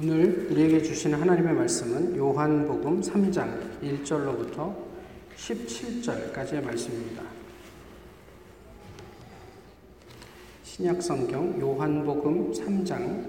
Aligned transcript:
오늘 0.00 0.46
우리에게 0.48 0.80
주시는 0.80 1.20
하나님의 1.20 1.54
말씀은 1.54 2.16
요한복음 2.16 3.00
3장 3.00 3.82
1절로부터 3.82 4.72
17절까지의 5.36 6.64
말씀입니다. 6.64 7.24
신약 10.62 11.02
성경 11.02 11.60
요한복음 11.60 12.52
3장 12.52 13.28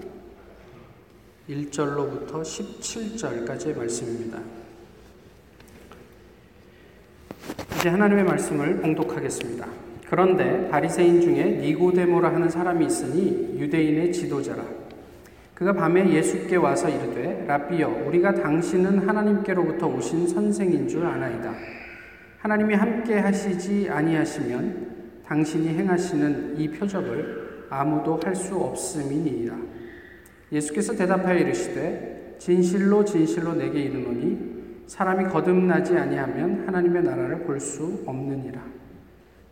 1절로부터 1.48 2.42
17절까지의 2.42 3.76
말씀입니다. 3.76 4.40
이제 7.80 7.88
하나님의 7.88 8.22
말씀을 8.22 8.76
봉독하겠습니다. 8.80 9.66
그런데 10.08 10.68
바리새인 10.68 11.20
중에 11.20 11.46
니고데모라 11.62 12.32
하는 12.32 12.48
사람이 12.48 12.86
있으니 12.86 13.58
유대인의 13.58 14.12
지도자라 14.12 14.79
그가 15.60 15.74
밤에 15.74 16.10
예수께 16.10 16.56
와서 16.56 16.88
이르되 16.88 17.44
라비여 17.46 18.04
우리가 18.06 18.32
당신은 18.32 19.06
하나님께로부터 19.06 19.88
오신 19.88 20.26
선생인 20.26 20.88
줄 20.88 21.04
아나이다. 21.04 21.52
하나님이 22.38 22.74
함께 22.74 23.18
하시지 23.18 23.86
아니하시면 23.90 25.20
당신이 25.26 25.68
행하시는 25.68 26.54
이 26.56 26.70
표적을 26.70 27.66
아무도 27.68 28.18
할 28.24 28.34
수 28.34 28.56
없음이니이다. 28.56 29.54
예수께서 30.50 30.94
대답하여 30.96 31.36
이르시되 31.36 32.36
진실로 32.38 33.04
진실로 33.04 33.52
내게 33.52 33.80
이르노니 33.80 34.84
사람이 34.86 35.26
거듭나지 35.26 35.94
아니하면 35.94 36.64
하나님의 36.66 37.02
나라를 37.02 37.40
볼 37.40 37.60
수 37.60 38.02
없느니라. 38.06 38.62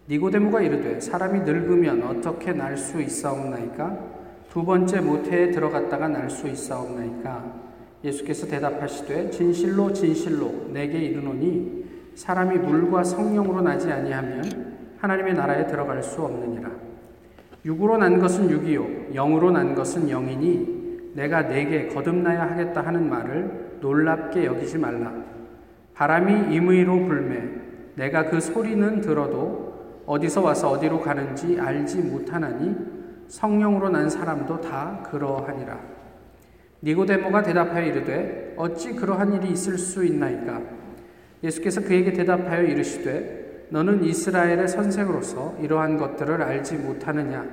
니고데모가 0.09 0.63
이르되 0.63 1.01
사람이 1.01 1.41
늙으면 1.41 2.03
어떻게 2.03 2.55
날 2.55 2.79
수 2.79 2.99
있사옵나이까? 2.99 4.18
두 4.59 4.65
번째 4.65 5.01
모태에 5.01 5.53
들어갔다가 5.53 6.09
날 6.09 6.29
수 6.29 6.49
있사옵나이까? 6.49 7.45
예수께서 8.03 8.49
대답하시되 8.49 9.31
진실로 9.31 9.93
진실로 9.93 10.53
내게 10.73 10.99
이르노니 10.99 11.85
사람이 12.17 12.59
물과 12.59 13.05
성령으로 13.05 13.63
나지 13.63 13.89
아니하면 13.93 14.43
하나님의 14.99 15.35
나라에 15.35 15.69
들어갈 15.69 16.03
수 16.03 16.23
없느니라. 16.23 16.73
육으로 17.65 17.99
난 17.99 18.19
것은 18.19 18.51
육이요 18.51 19.13
영으로 19.15 19.53
난 19.53 19.77
것은 19.77 20.09
영이니 20.09 21.13
내가 21.15 21.47
내게 21.47 21.87
거듭나야 21.87 22.51
하겠다 22.51 22.81
하는 22.81 23.09
말을 23.09 23.77
놀랍게 23.81 24.45
여기지 24.45 24.77
말라. 24.79 25.15
바람이 25.95 26.53
임의로 26.53 27.07
불매 27.07 27.45
내가 27.95 28.29
그 28.29 28.41
소리는 28.41 29.03
들어도 29.03 30.03
어디서 30.05 30.43
와서 30.43 30.71
어디로 30.71 31.01
가는지 31.01 31.61
알지 31.61 31.99
못하나니 31.99 32.98
성령으로 33.29 33.91
난 33.91 34.11
사람도 34.11 34.61
다 34.61 35.07
그러하니라. 35.11 35.79
니고데모가 36.83 37.43
대답하여 37.43 37.87
이르되 37.87 38.55
어찌 38.57 38.93
그러한 38.95 39.35
일이 39.35 39.53
있을 39.53 39.79
수 39.79 40.05
있나이까? 40.05 40.61
예수께서 41.43 41.83
그에게 41.83 42.13
대답하여 42.13 42.63
이르시되 42.63 43.67
너는 43.71 44.03
이스라엘의 44.05 44.67
선생으로서 44.69 45.57
이러한 45.61 45.99
것들을 45.99 46.43
알지 46.43 46.77
못하느냐? 46.77 47.45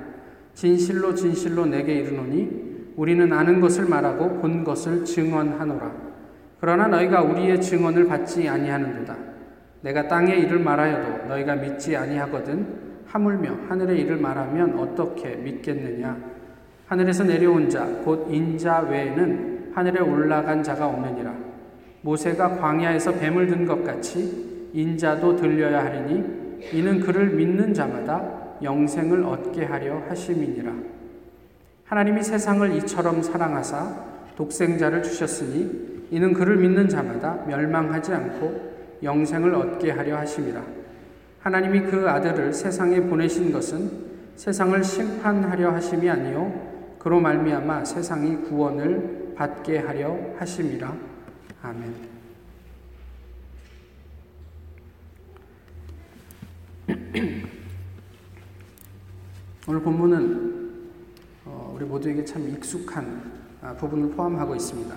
진실로 0.54 1.14
진실로 1.14 1.66
내게 1.66 1.94
이르노니 1.94 2.94
우리는 2.96 3.30
아는 3.32 3.60
것을 3.60 3.84
말하고 3.86 4.40
본 4.40 4.64
것을 4.64 5.04
증언하노라. 5.04 5.92
그러나 6.58 6.86
너희가 6.88 7.22
우리의 7.22 7.60
증언을 7.60 8.06
받지 8.06 8.48
아니하는도다. 8.48 9.16
내가 9.82 10.08
땅의 10.08 10.40
일을 10.42 10.58
말하여도 10.60 11.26
너희가 11.26 11.56
믿지 11.56 11.94
아니하거든 11.94 12.85
하물며 13.16 13.68
하늘의 13.68 14.00
일을 14.00 14.16
말하면 14.18 14.78
어떻게 14.78 15.36
믿겠느냐? 15.36 16.16
하늘에서 16.86 17.24
내려온 17.24 17.68
자, 17.70 17.86
곧 18.04 18.28
인자 18.30 18.80
외에는 18.80 19.72
하늘에 19.74 20.00
올라간 20.00 20.62
자가 20.62 20.86
없느니라. 20.86 21.32
모세가 22.02 22.56
광야에서 22.58 23.12
뱀을 23.12 23.46
든 23.46 23.66
것 23.66 23.82
같이 23.84 24.70
인자도 24.74 25.36
들려야 25.36 25.86
하리니 25.86 26.68
이는 26.72 27.00
그를 27.00 27.30
믿는 27.30 27.72
자마다 27.72 28.58
영생을 28.62 29.24
얻게 29.24 29.64
하려 29.64 30.02
하심이니라. 30.08 30.72
하나님이 31.84 32.22
세상을 32.22 32.70
이처럼 32.76 33.22
사랑하사 33.22 33.96
독생자를 34.36 35.02
주셨으니 35.02 36.06
이는 36.10 36.34
그를 36.34 36.56
믿는 36.56 36.88
자마다 36.88 37.44
멸망하지 37.46 38.12
않고 38.12 39.00
영생을 39.02 39.54
얻게 39.54 39.90
하려 39.90 40.18
하심이라. 40.18 40.85
하나님이 41.46 41.82
그 41.82 42.10
아들을 42.10 42.52
세상에 42.52 43.00
보내신 43.02 43.52
것은 43.52 43.88
세상을 44.34 44.82
심판하려 44.82 45.70
하심이 45.70 46.10
아니요 46.10 46.96
그로 46.98 47.20
말미암아 47.20 47.84
세상이 47.84 48.38
구원을 48.48 49.34
받게 49.36 49.78
하려 49.78 50.34
하심이라. 50.38 50.92
아멘. 51.62 51.94
오늘 59.68 59.80
본문은 59.82 60.80
어, 61.44 61.72
우리 61.76 61.84
모두에게 61.84 62.24
참 62.24 62.48
익숙한 62.48 63.22
아, 63.62 63.72
부분을 63.74 64.10
포함하고 64.16 64.56
있습니다. 64.56 64.96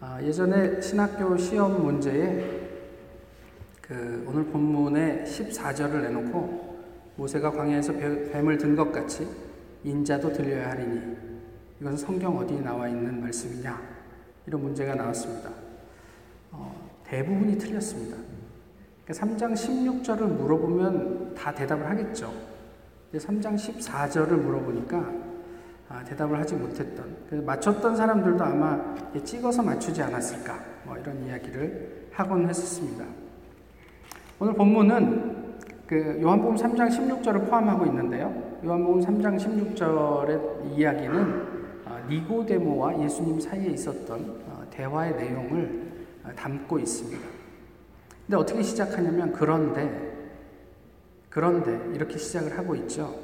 아, 0.00 0.22
예전에 0.22 0.80
신학교 0.80 1.36
시험 1.36 1.84
문제에 1.84 2.67
그 3.88 4.22
오늘 4.28 4.44
본문의 4.44 5.24
14절을 5.24 6.02
내놓고 6.02 6.76
모세가 7.16 7.50
광야에서 7.50 7.94
뱀을 7.94 8.58
든 8.58 8.76
것 8.76 8.92
같이 8.92 9.26
인자도 9.82 10.30
들려야 10.30 10.72
하리니 10.72 11.16
이것은 11.80 11.96
성경 11.96 12.36
어디에 12.36 12.60
나와 12.60 12.86
있는 12.86 13.18
말씀이냐 13.22 13.80
이런 14.46 14.62
문제가 14.62 14.94
나왔습니다. 14.94 15.50
어, 16.52 16.90
대부분이 17.04 17.56
틀렸습니다. 17.56 18.18
그러니까 19.06 19.26
3장 19.26 19.54
16절을 19.54 20.20
물어보면 20.22 21.34
다 21.34 21.54
대답을 21.54 21.88
하겠죠. 21.88 22.30
3장 23.14 23.54
14절을 23.54 24.32
물어보니까 24.32 25.12
아, 25.88 26.04
대답을 26.04 26.38
하지 26.38 26.54
못했던 26.56 27.16
그래서 27.26 27.42
맞췄던 27.42 27.96
사람들도 27.96 28.44
아마 28.44 28.94
찍어서 29.24 29.62
맞추지 29.62 30.02
않았을까 30.02 30.62
뭐 30.84 30.98
이런 30.98 31.24
이야기를 31.24 32.08
하곤 32.12 32.46
했었습니다. 32.46 33.27
오늘 34.40 34.52
본문은 34.52 35.56
그 35.88 36.20
요한복음 36.22 36.54
3장 36.54 36.88
16절을 36.90 37.50
포함하고 37.50 37.86
있는데요. 37.86 38.32
요한복음 38.64 39.00
3장 39.00 39.36
16절의 39.36 40.76
이야기는 40.76 41.46
어, 41.86 41.98
니고데모와 42.08 43.02
예수님 43.02 43.40
사이에 43.40 43.70
있었던 43.70 44.42
어, 44.46 44.64
대화의 44.70 45.16
내용을 45.16 45.92
어, 46.22 46.28
담고 46.36 46.78
있습니다. 46.78 47.28
근데 48.26 48.36
어떻게 48.36 48.62
시작하냐면 48.62 49.32
그런데 49.32 50.16
그런데 51.28 51.80
이렇게 51.92 52.16
시작을 52.16 52.56
하고 52.56 52.74
있죠. 52.76 53.14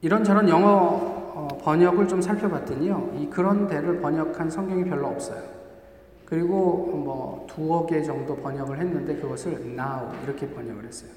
이런저런 0.00 0.48
영어 0.48 1.48
번역을 1.62 2.08
좀 2.08 2.22
살펴봤더니요. 2.22 3.14
이 3.18 3.26
그런데를 3.28 4.00
번역한 4.00 4.50
성경이 4.50 4.84
별로 4.84 5.08
없어요. 5.08 5.42
그리고 6.32 6.86
뭐 6.86 7.46
두어 7.46 7.84
개 7.84 8.02
정도 8.02 8.34
번역을 8.34 8.78
했는데 8.78 9.16
그것을 9.16 9.52
now 9.52 10.08
이렇게 10.24 10.48
번역을 10.48 10.86
했어요. 10.86 11.10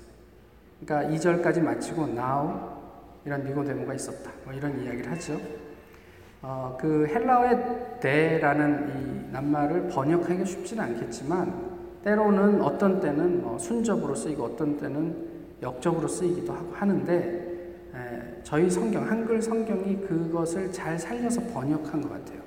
그러니까 0.83 1.15
2절까지 1.15 1.61
마치고 1.61 2.09
now 2.09 2.49
이런 3.23 3.45
니고데모가 3.45 3.93
있었다. 3.93 4.29
뭐 4.43 4.53
이런 4.53 4.77
이야기를 4.77 5.09
하죠. 5.13 5.39
어, 6.41 6.77
그 6.77 7.07
헬라어의 7.07 7.99
대라는 8.01 8.89
이 8.89 9.31
낱말을 9.31 9.87
번역하기가 9.87 10.43
쉽지는 10.43 10.83
않겠지만 10.83 11.77
때로는 12.03 12.61
어떤 12.61 12.99
때는 12.99 13.41
뭐 13.41 13.57
순접으로 13.57 14.15
쓰이고 14.15 14.43
어떤 14.43 14.75
때는 14.75 15.15
역접으로 15.61 16.09
쓰이기도 16.09 16.53
하는데 16.73 17.13
에, 17.93 18.41
저희 18.43 18.69
성경 18.69 19.09
한글 19.09 19.41
성경이 19.41 20.01
그것을 20.01 20.73
잘 20.73 20.99
살려서 20.99 21.39
번역한 21.53 22.01
것 22.01 22.09
같아요. 22.09 22.41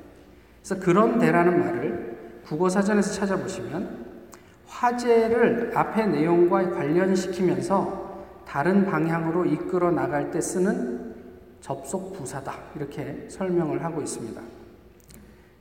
그래서 0.62 0.84
그런 0.84 1.18
대라는 1.18 1.58
말을 1.58 2.17
국어 2.48 2.68
사전에서 2.70 3.12
찾아보시면 3.12 4.06
화제를 4.66 5.72
앞의 5.74 6.08
내용과 6.08 6.70
관련시키면서 6.70 8.08
다른 8.46 8.86
방향으로 8.86 9.44
이끌어 9.44 9.90
나갈 9.90 10.30
때 10.30 10.40
쓰는 10.40 11.14
접속 11.60 12.14
부사다. 12.14 12.54
이렇게 12.76 13.26
설명을 13.28 13.84
하고 13.84 14.00
있습니다. 14.00 14.40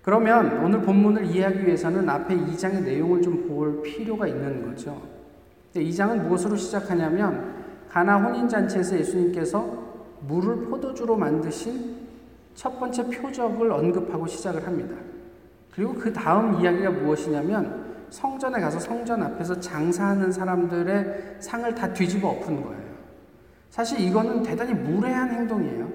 그러면 0.02 0.64
오늘 0.64 0.82
본문을 0.82 1.26
이해하기 1.26 1.66
위해서는 1.66 2.08
앞에 2.08 2.36
2장의 2.36 2.84
내용을 2.84 3.22
좀 3.22 3.48
볼 3.48 3.82
필요가 3.82 4.28
있는 4.28 4.70
거죠. 4.70 5.02
2장은 5.76 6.22
무엇으로 6.22 6.56
시작하냐면 6.56 7.56
가나 7.90 8.18
혼인잔치에서 8.18 9.00
예수님께서 9.00 9.86
물을 10.22 10.66
포도주로 10.68 11.18
만드신 11.18 11.98
첫 12.56 12.80
번째 12.80 13.10
표적을 13.10 13.72
언급하고 13.72 14.28
시작을 14.28 14.66
합니다. 14.66 14.96
그리고 15.78 15.94
그 15.94 16.12
다음 16.12 16.60
이야기가 16.60 16.90
무엇이냐면 16.90 17.86
성전에 18.10 18.60
가서 18.60 18.80
성전 18.80 19.22
앞에서 19.22 19.60
장사하는 19.60 20.32
사람들의 20.32 21.36
상을 21.40 21.76
다 21.76 21.94
뒤집어 21.94 22.30
엎은 22.30 22.64
거예요. 22.64 22.82
사실 23.70 24.00
이거는 24.00 24.42
대단히 24.42 24.74
무례한 24.74 25.30
행동이에요. 25.30 25.88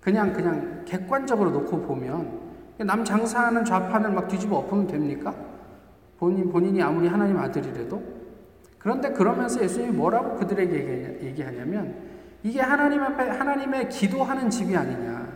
그냥 0.00 0.32
그냥 0.32 0.82
객관적으로 0.84 1.50
놓고 1.50 1.80
보면 1.80 2.38
남 2.78 3.04
장사하는 3.04 3.64
좌판을 3.64 4.12
막 4.12 4.28
뒤집어 4.28 4.58
엎으면 4.58 4.86
됩니까? 4.86 5.34
본인, 6.20 6.48
본인이 6.48 6.80
아무리 6.80 7.08
하나님 7.08 7.38
아들이라도? 7.38 8.00
그런데 8.78 9.10
그러면서 9.10 9.60
예수님이 9.60 9.90
뭐라고 9.90 10.36
그들에게 10.36 11.18
얘기하냐면 11.24 11.96
이게 12.44 12.60
하나님 12.60 13.02
앞에 13.02 13.28
하나님의 13.28 13.88
기도하는 13.88 14.48
집이 14.48 14.76
아니냐. 14.76 15.26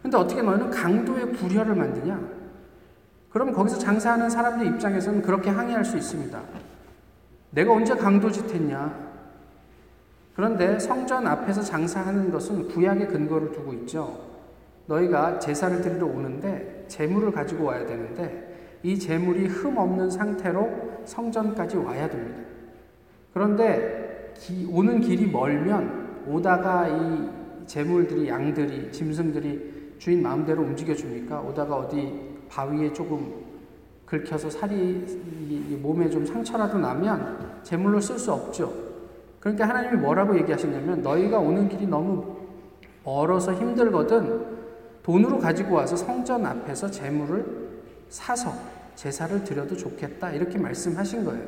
근데 0.00 0.16
어떻게 0.16 0.42
너희는 0.42 0.70
강도의 0.70 1.32
구려를 1.32 1.74
만드냐? 1.74 2.37
그럼 3.30 3.52
거기서 3.52 3.78
장사하는 3.78 4.30
사람들 4.30 4.66
입장에서는 4.66 5.22
그렇게 5.22 5.50
항의할 5.50 5.84
수 5.84 5.96
있습니다. 5.96 6.40
내가 7.50 7.72
언제 7.72 7.94
강도짓 7.94 8.52
했냐? 8.54 9.08
그런데 10.34 10.78
성전 10.78 11.26
앞에서 11.26 11.62
장사하는 11.62 12.30
것은 12.30 12.68
구약의 12.68 13.08
근거를 13.08 13.52
두고 13.52 13.72
있죠. 13.74 14.28
너희가 14.86 15.38
제사를 15.38 15.80
드리러 15.82 16.06
오는데 16.06 16.86
재물을 16.88 17.32
가지고 17.32 17.64
와야 17.64 17.84
되는데 17.84 18.78
이 18.82 18.98
재물이 18.98 19.46
흠 19.46 19.76
없는 19.76 20.10
상태로 20.10 21.02
성전까지 21.04 21.76
와야 21.78 22.08
됩니다. 22.08 22.40
그런데 23.34 24.32
기, 24.36 24.66
오는 24.70 25.00
길이 25.00 25.26
멀면 25.26 26.24
오다가 26.26 26.88
이 26.88 27.28
재물들이 27.66 28.28
양들이 28.28 28.92
짐승들이 28.92 29.96
주인 29.98 30.22
마음대로 30.22 30.62
움직여 30.62 30.94
줍니까? 30.94 31.40
오다가 31.40 31.76
어디 31.76 32.37
바위에 32.48 32.92
조금 32.92 33.32
긁혀서 34.06 34.50
살이 34.50 35.04
몸에 35.82 36.08
좀 36.08 36.24
상처라도 36.24 36.78
나면 36.78 37.60
재물로 37.62 38.00
쓸 38.00 38.18
수 38.18 38.32
없죠. 38.32 38.72
그러니까 39.40 39.68
하나님이 39.68 39.96
뭐라고 39.98 40.36
얘기하시냐면 40.38 41.02
너희가 41.02 41.38
오는 41.38 41.68
길이 41.68 41.86
너무 41.86 42.36
멀어서 43.04 43.52
힘들거든 43.52 44.58
돈으로 45.02 45.38
가지고 45.38 45.76
와서 45.76 45.96
성전 45.96 46.44
앞에서 46.44 46.90
재물을 46.90 47.68
사서 48.08 48.52
제사를 48.94 49.44
드려도 49.44 49.76
좋겠다 49.76 50.32
이렇게 50.32 50.58
말씀하신 50.58 51.24
거예요. 51.24 51.44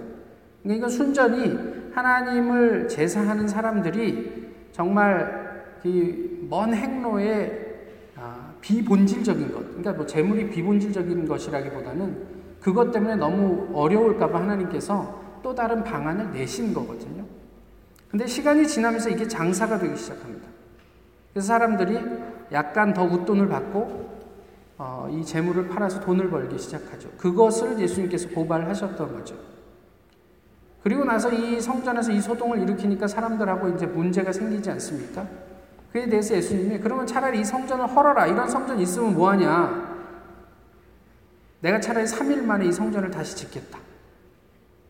그러니까 0.62 0.88
순전히 0.88 1.90
하나님을 1.92 2.88
제사하는 2.88 3.48
사람들이 3.48 4.50
정말 4.72 5.40
이 5.84 6.30
먼 6.50 6.74
행로의 6.74 7.66
아, 7.66 7.69
비본질적인 8.60 9.52
것, 9.52 9.66
그러니까 9.68 9.92
뭐 9.92 10.06
재물이 10.06 10.50
비본질적인 10.50 11.26
것이라기보다는 11.26 12.40
그것 12.60 12.90
때문에 12.92 13.16
너무 13.16 13.68
어려울까봐 13.72 14.40
하나님께서 14.40 15.20
또 15.42 15.54
다른 15.54 15.82
방안을 15.82 16.32
내신 16.32 16.74
거거든요. 16.74 17.24
근데 18.10 18.26
시간이 18.26 18.66
지나면서 18.66 19.08
이게 19.08 19.26
장사가 19.26 19.78
되기 19.78 19.96
시작합니다. 19.96 20.48
그래서 21.32 21.46
사람들이 21.46 21.98
약간 22.52 22.92
더 22.92 23.04
웃돈을 23.04 23.48
받고 23.48 24.10
어, 24.78 25.08
이 25.10 25.24
재물을 25.24 25.68
팔아서 25.68 26.00
돈을 26.00 26.30
벌기 26.30 26.58
시작하죠. 26.58 27.10
그것을 27.18 27.78
예수님께서 27.78 28.30
고발하셨던 28.30 29.12
거죠. 29.12 29.36
그리고 30.82 31.04
나서 31.04 31.30
이 31.30 31.60
성전에서 31.60 32.12
이 32.12 32.20
소동을 32.20 32.60
일으키니까 32.62 33.06
사람들하고 33.06 33.68
이제 33.68 33.86
문제가 33.86 34.32
생기지 34.32 34.70
않습니까? 34.70 35.28
그에 35.92 36.08
대해서 36.08 36.34
예수님이 36.36 36.78
그러면 36.78 37.06
차라리 37.06 37.40
이 37.40 37.44
성전을 37.44 37.86
헐어라. 37.88 38.26
이런 38.26 38.48
성전 38.48 38.78
있으면 38.78 39.14
뭐하냐? 39.14 39.90
내가 41.60 41.80
차라리 41.80 42.06
3일 42.06 42.42
만에 42.42 42.66
이 42.66 42.72
성전을 42.72 43.10
다시 43.10 43.36
짓겠다. 43.36 43.78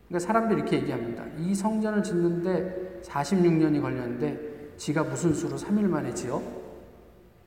그러니까 0.07 0.27
사람들이 0.27 0.61
이렇게 0.61 0.77
얘기합니다. 0.77 1.25
이 1.37 1.55
성전을 1.55 2.03
짓는데 2.03 3.01
46년이 3.03 3.81
걸렸는데 3.81 4.73
지가 4.77 5.03
무슨 5.03 5.33
수로 5.33 5.57
3일 5.57 5.87
만에 5.87 6.13
지어? 6.13 6.41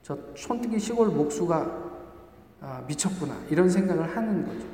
저 0.02 0.18
촌뜨기 0.34 0.78
시골 0.78 1.08
목수가 1.08 1.84
아, 2.60 2.82
미쳤구나. 2.88 3.34
이런 3.50 3.68
생각을 3.68 4.16
하는 4.16 4.46
거죠. 4.46 4.66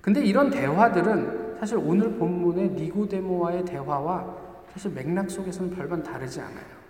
근데 0.00 0.22
이런 0.24 0.50
대화들은 0.50 1.56
사실 1.58 1.78
오늘 1.78 2.12
본문의 2.18 2.70
니고데모와의 2.70 3.64
대화와 3.64 4.36
사실 4.72 4.90
맥락 4.92 5.30
속에서는 5.30 5.70
별반 5.74 6.02
다르지 6.02 6.40
않아요. 6.40 6.83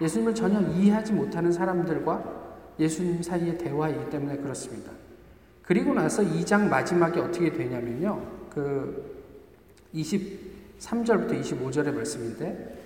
예수님을 0.00 0.34
전혀 0.34 0.60
이해하지 0.60 1.12
못하는 1.12 1.52
사람들과 1.52 2.44
예수님 2.78 3.22
사이의 3.22 3.58
대화이기 3.58 4.10
때문에 4.10 4.36
그렇습니다. 4.38 4.90
그리고 5.62 5.94
나서 5.94 6.22
2장 6.22 6.68
마지막에 6.68 7.20
어떻게 7.20 7.52
되냐면요. 7.52 8.20
그 8.50 9.14
23절부터 9.94 11.40
25절의 11.40 11.94
말씀인데 11.94 12.82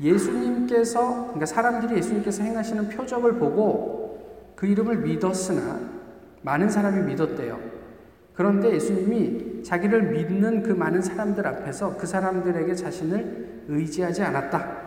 예수님께서 0.00 1.24
그러니까 1.24 1.46
사람들이 1.46 1.96
예수님께서 1.96 2.42
행하시는 2.42 2.88
표적을 2.90 3.34
보고 3.34 4.52
그 4.56 4.66
이름을 4.66 4.98
믿었으나 4.98 5.80
많은 6.42 6.70
사람이 6.70 7.02
믿었대요. 7.12 7.60
그런데 8.34 8.72
예수님이 8.72 9.62
자기를 9.62 10.12
믿는 10.12 10.62
그 10.62 10.72
많은 10.72 11.02
사람들 11.02 11.46
앞에서 11.46 11.96
그 11.96 12.06
사람들에게 12.06 12.74
자신을 12.74 13.64
의지하지 13.68 14.22
않았다. 14.22 14.82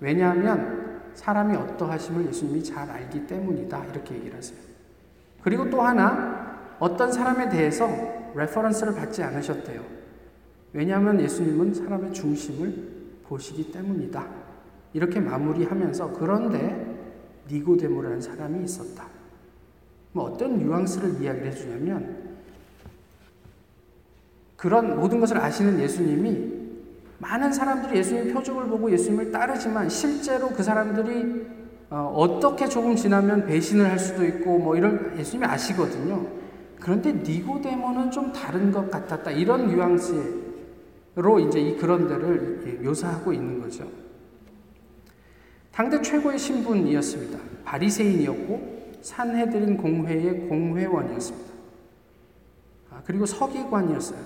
왜냐하면 0.00 0.83
사람이 1.14 1.56
어떠하심을 1.56 2.26
예수님이 2.28 2.62
잘 2.62 2.90
알기 2.90 3.26
때문이다. 3.26 3.84
이렇게 3.86 4.14
얘기를 4.14 4.36
하세요. 4.36 4.58
그리고 5.42 5.68
또 5.70 5.82
하나 5.82 6.74
어떤 6.78 7.12
사람에 7.12 7.48
대해서 7.48 7.88
reference를 8.34 8.94
받지 8.94 9.22
않으셨대요. 9.22 9.82
왜냐하면 10.72 11.20
예수님은 11.20 11.74
사람의 11.74 12.12
중심을 12.12 12.94
보시기 13.24 13.70
때문이다. 13.70 14.26
이렇게 14.92 15.20
마무리하면서 15.20 16.12
그런데 16.12 16.94
니고데모라는 17.50 18.20
사람이 18.20 18.64
있었다. 18.64 19.06
뭐 20.12 20.24
어떤 20.24 20.58
뉘앙스를 20.58 21.20
이야기를 21.20 21.48
해주냐면 21.48 22.34
그런 24.56 24.96
모든 24.96 25.20
것을 25.20 25.38
아시는 25.38 25.78
예수님이 25.78 26.63
많은 27.24 27.52
사람들이 27.52 27.96
예수님의 27.98 28.34
표적을 28.34 28.66
보고 28.66 28.90
예수님을 28.90 29.32
따르지만 29.32 29.88
실제로 29.88 30.48
그 30.50 30.62
사람들이 30.62 31.46
어, 31.88 32.38
떻게 32.40 32.68
조금 32.68 32.94
지나면 32.94 33.46
배신을 33.46 33.88
할 33.88 33.98
수도 33.98 34.26
있고 34.26 34.58
뭐 34.58 34.76
이런 34.76 35.16
예수님이 35.16 35.46
아시거든요. 35.46 36.26
그런데 36.80 37.12
니고데모는 37.12 38.10
좀 38.10 38.30
다른 38.30 38.70
것 38.70 38.90
같았다. 38.90 39.30
이런 39.30 39.68
뉘앙스로 39.68 41.40
이제 41.40 41.60
이 41.60 41.76
그런 41.78 42.08
데를 42.08 42.80
묘사하고 42.82 43.32
있는 43.32 43.58
거죠. 43.58 43.88
당대 45.72 46.02
최고의 46.02 46.38
신분이었습니다. 46.38 47.38
바리새인이었고 47.64 48.92
산헤드린 49.00 49.78
공회의 49.78 50.46
공회원이었습니다. 50.48 51.54
아, 52.90 53.00
그리고 53.06 53.24
서기관이었어요. 53.24 54.20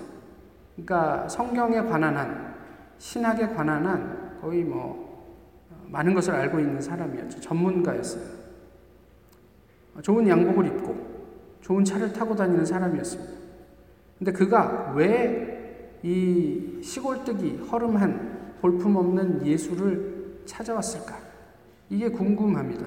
그러니까 0.75 1.29
성경에 1.29 1.81
관한 1.81 2.17
한 2.17 2.48
신학에 2.99 3.47
관한 3.47 3.85
한 3.85 4.39
거의 4.39 4.63
뭐 4.63 5.67
어, 5.71 5.85
많은 5.87 6.13
것을 6.13 6.35
알고 6.35 6.59
있는 6.59 6.79
사람이었죠. 6.79 7.41
전문가였어요. 7.41 8.39
좋은 10.03 10.27
양복을 10.27 10.67
입고 10.67 10.95
좋은 11.61 11.83
차를 11.83 12.13
타고 12.13 12.35
다니는 12.35 12.63
사람이었습니다. 12.65 13.33
근데 14.19 14.31
그가 14.31 14.93
왜 14.95 15.59
이 16.03 16.79
시골뜨기 16.81 17.67
허름한 17.69 18.57
볼품없는 18.61 19.45
예수를 19.45 20.41
찾아왔을까? 20.45 21.17
이게 21.89 22.09
궁금합니다. 22.09 22.85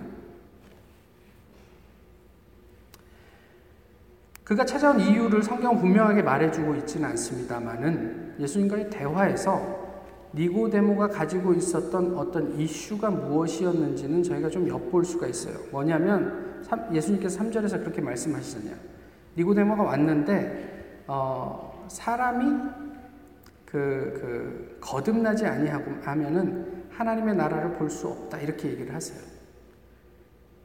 그가 4.44 4.64
찾아온 4.64 4.98
이유를 4.98 5.42
성경 5.42 5.78
분명하게 5.78 6.22
말해주고 6.22 6.74
있지는 6.76 7.10
않습니다만은 7.10 8.36
예수님과의 8.40 8.90
대화에서 8.90 9.81
니고데모가 10.34 11.08
가지고 11.08 11.52
있었던 11.54 12.16
어떤 12.16 12.58
이슈가 12.58 13.10
무엇이었는지는 13.10 14.22
저희가 14.22 14.48
좀 14.48 14.66
엿볼 14.68 15.04
수가 15.04 15.26
있어요. 15.26 15.56
뭐냐면 15.70 16.62
예수님께서 16.92 17.38
3절에서 17.40 17.80
그렇게 17.80 18.00
말씀하시잖아요. 18.00 18.74
니고데모가 19.36 19.82
왔는데 19.82 21.04
어, 21.06 21.86
사람이 21.88 22.44
그, 23.66 24.18
그 24.20 24.78
거듭나지 24.80 25.46
아니하고 25.46 25.92
하면은 26.02 26.84
하나님의 26.90 27.36
나라를 27.36 27.72
볼 27.72 27.88
수 27.90 28.08
없다 28.08 28.38
이렇게 28.38 28.68
얘기를 28.68 28.94
하세요. 28.94 29.18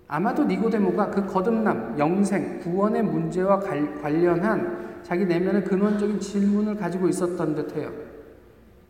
아마도 0.09 0.45
니고데모가 0.45 1.11
그 1.11 1.25
거듭남, 1.25 1.99
영생, 1.99 2.59
구원의 2.59 3.03
문제와 3.03 3.59
관련한 3.59 5.01
자기 5.03 5.25
내면의 5.25 5.65
근원적인 5.65 6.19
질문을 6.19 6.75
가지고 6.77 7.09
있었던 7.09 7.55
듯해요. 7.55 8.06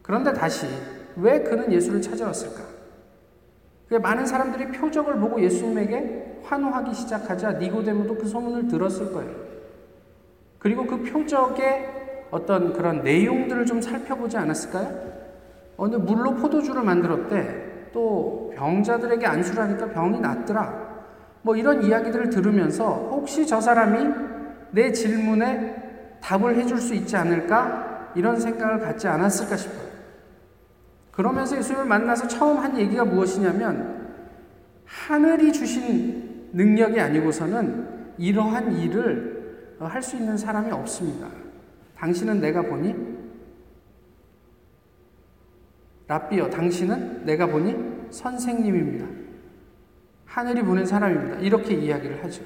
그런데 0.08 0.32
다시 0.34 0.66
왜 1.18 1.44
그는 1.44 1.72
예수를 1.72 2.02
찾아왔을까? 2.02 2.64
많은 4.02 4.26
사람들이 4.26 4.72
표적을 4.72 5.20
보고 5.20 5.42
예수님에게 5.42 6.40
환호하기 6.44 6.94
시작하자 6.94 7.54
니고데모도 7.54 8.16
그 8.16 8.26
소문을 8.26 8.70
들었을 8.70 9.12
거예요. 9.12 9.36
그리고 10.60 10.88
그 10.88 11.04
표적의 11.04 11.90
어떤 12.32 12.74
그런 12.74 13.04
내용들을 13.04 13.66
좀 13.66 13.82
살펴보지 13.82 14.38
않았을까요? 14.38 15.18
어느 15.76 15.98
물로 15.98 16.36
포도주를 16.36 16.84
만들었대. 16.84 17.92
또 17.94 18.54
병자들에게 18.56 19.26
안수를 19.26 19.64
하니까 19.64 19.90
병이 19.90 20.20
낫더라. 20.20 20.88
뭐 21.42 21.56
이런 21.56 21.84
이야기들을 21.84 22.30
들으면서 22.30 23.10
혹시 23.12 23.46
저 23.46 23.60
사람이 23.60 24.14
내 24.72 24.92
질문에 24.92 26.20
답을 26.22 26.56
해줄 26.56 26.78
수 26.80 26.94
있지 26.94 27.16
않을까? 27.16 28.12
이런 28.16 28.40
생각을 28.40 28.80
갖지 28.80 29.08
않았을까 29.08 29.56
싶어요. 29.58 29.87
그러면서 31.18 31.58
예수님을 31.58 31.88
만나서 31.88 32.28
처음 32.28 32.60
한 32.60 32.78
얘기가 32.78 33.04
무엇이냐면 33.04 34.08
하늘이 34.86 35.52
주신 35.52 36.50
능력이 36.54 37.00
아니고서는 37.00 38.14
이러한 38.20 38.74
일을 38.78 39.36
할 39.80 40.02
수 40.02 40.16
있는 40.16 40.38
사람이 40.38 40.72
없습니다. 40.72 41.28
당신은 41.96 42.40
내가 42.40 42.62
보니 42.62 42.96
라비어 46.08 46.52
당신은 46.52 47.26
내가 47.26 47.48
보니 47.48 47.76
선생님입니다. 48.12 49.08
하늘이 50.26 50.62
보낸 50.62 50.86
사람입니다. 50.86 51.38
이렇게 51.38 51.74
이야기를 51.74 52.24
하죠. 52.24 52.44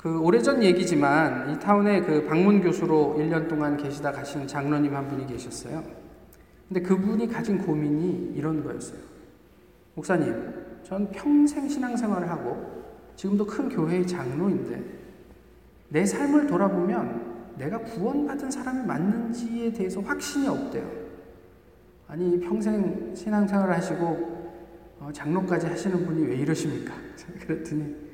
그 0.00 0.18
오래전 0.18 0.62
얘기지만 0.62 1.50
이 1.50 1.58
타운에 1.58 2.00
그 2.00 2.24
방문 2.24 2.62
교수로 2.62 3.16
1년 3.18 3.46
동안 3.50 3.76
계시다 3.76 4.10
가신 4.10 4.46
장로님 4.46 4.96
한 4.96 5.06
분이 5.06 5.26
계셨어요. 5.26 5.84
근데 6.66 6.80
그분이 6.80 7.28
가진 7.28 7.58
고민이 7.58 8.32
이런 8.34 8.64
거였어요. 8.64 8.98
목사님, 9.94 10.80
전 10.82 11.10
평생 11.10 11.68
신앙생활을 11.68 12.30
하고 12.30 12.82
지금도 13.14 13.44
큰 13.44 13.68
교회의 13.68 14.06
장로인데 14.06 14.82
내 15.90 16.06
삶을 16.06 16.46
돌아보면 16.46 17.56
내가 17.58 17.76
구원받은 17.80 18.50
사람이 18.50 18.86
맞는지에 18.86 19.74
대해서 19.74 20.00
확신이 20.00 20.48
없대요. 20.48 20.90
아니, 22.08 22.40
평생 22.40 23.14
신앙생활을 23.14 23.74
하시고 23.74 24.40
어, 25.00 25.10
장로까지 25.12 25.66
하시는 25.66 26.06
분이 26.06 26.24
왜 26.24 26.36
이러십니까? 26.36 26.94
그랬더니 27.46 28.09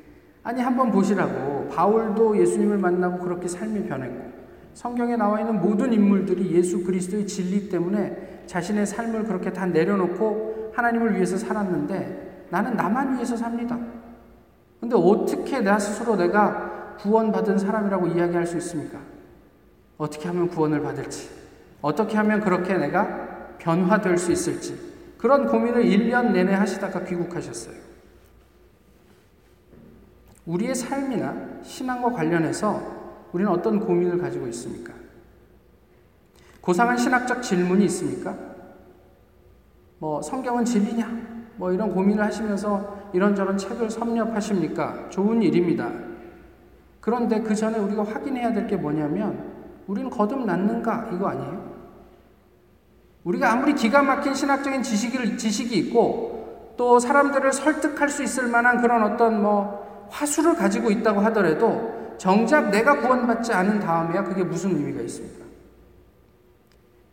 아니 0.46 0.62
한번 0.62 0.92
보시라고 0.92 1.66
바울도 1.70 2.38
예수님을 2.38 2.78
만나고 2.78 3.18
그렇게 3.18 3.48
삶이 3.48 3.88
변했고 3.88 4.30
성경에 4.74 5.16
나와 5.16 5.40
있는 5.40 5.60
모든 5.60 5.92
인물들이 5.92 6.52
예수 6.52 6.84
그리스도의 6.84 7.26
진리 7.26 7.68
때문에 7.68 8.44
자신의 8.46 8.86
삶을 8.86 9.24
그렇게 9.24 9.52
다 9.52 9.66
내려놓고 9.66 10.70
하나님을 10.72 11.16
위해서 11.16 11.36
살았는데 11.36 12.46
나는 12.50 12.76
나만 12.76 13.16
위해서 13.16 13.36
삽니다. 13.36 13.76
근데 14.78 14.94
어떻게 14.94 15.60
나 15.60 15.80
스스로 15.80 16.14
내가 16.14 16.94
구원받은 17.00 17.58
사람이라고 17.58 18.06
이야기할 18.06 18.46
수 18.46 18.56
있습니까? 18.58 19.00
어떻게 19.98 20.28
하면 20.28 20.46
구원을 20.46 20.80
받을지, 20.80 21.28
어떻게 21.80 22.16
하면 22.18 22.40
그렇게 22.40 22.74
내가 22.74 23.56
변화될 23.58 24.16
수 24.16 24.30
있을지, 24.30 24.78
그런 25.18 25.46
고민을 25.46 25.82
1년 25.82 26.30
내내 26.30 26.52
하시다가 26.52 27.02
귀국하셨어요. 27.02 27.85
우리의 30.46 30.74
삶이나 30.74 31.34
신앙과 31.62 32.12
관련해서 32.12 32.80
우리는 33.32 33.50
어떤 33.50 33.80
고민을 33.80 34.18
가지고 34.18 34.46
있습니까? 34.48 34.92
고상한 36.60 36.96
신학적 36.96 37.42
질문이 37.42 37.84
있습니까? 37.86 38.34
뭐, 39.98 40.22
성경은 40.22 40.64
진리냐? 40.64 41.08
뭐, 41.56 41.72
이런 41.72 41.92
고민을 41.92 42.22
하시면서 42.24 43.10
이런저런 43.12 43.56
책을 43.56 43.90
섭렵하십니까? 43.90 45.08
좋은 45.10 45.42
일입니다. 45.42 45.90
그런데 47.00 47.40
그 47.40 47.54
전에 47.54 47.78
우리가 47.78 48.04
확인해야 48.04 48.52
될 48.52 48.66
게 48.66 48.76
뭐냐면, 48.76 49.52
우리는 49.86 50.10
거듭났는가? 50.10 51.10
이거 51.14 51.28
아니에요? 51.28 51.76
우리가 53.24 53.52
아무리 53.52 53.74
기가 53.74 54.02
막힌 54.02 54.34
신학적인 54.34 54.82
지식이, 54.82 55.36
지식이 55.36 55.76
있고 55.78 56.74
또 56.76 56.98
사람들을 56.98 57.52
설득할 57.52 58.08
수 58.08 58.22
있을 58.22 58.48
만한 58.48 58.80
그런 58.80 59.02
어떤 59.02 59.42
뭐 59.42 59.85
화수를 60.10 60.54
가지고 60.54 60.90
있다고 60.90 61.20
하더라도 61.20 62.14
정작 62.18 62.70
내가 62.70 63.00
구원받지 63.00 63.52
않은 63.52 63.80
다음에야 63.80 64.24
그게 64.24 64.42
무슨 64.42 64.70
의미가 64.70 65.02
있습니까? 65.02 65.44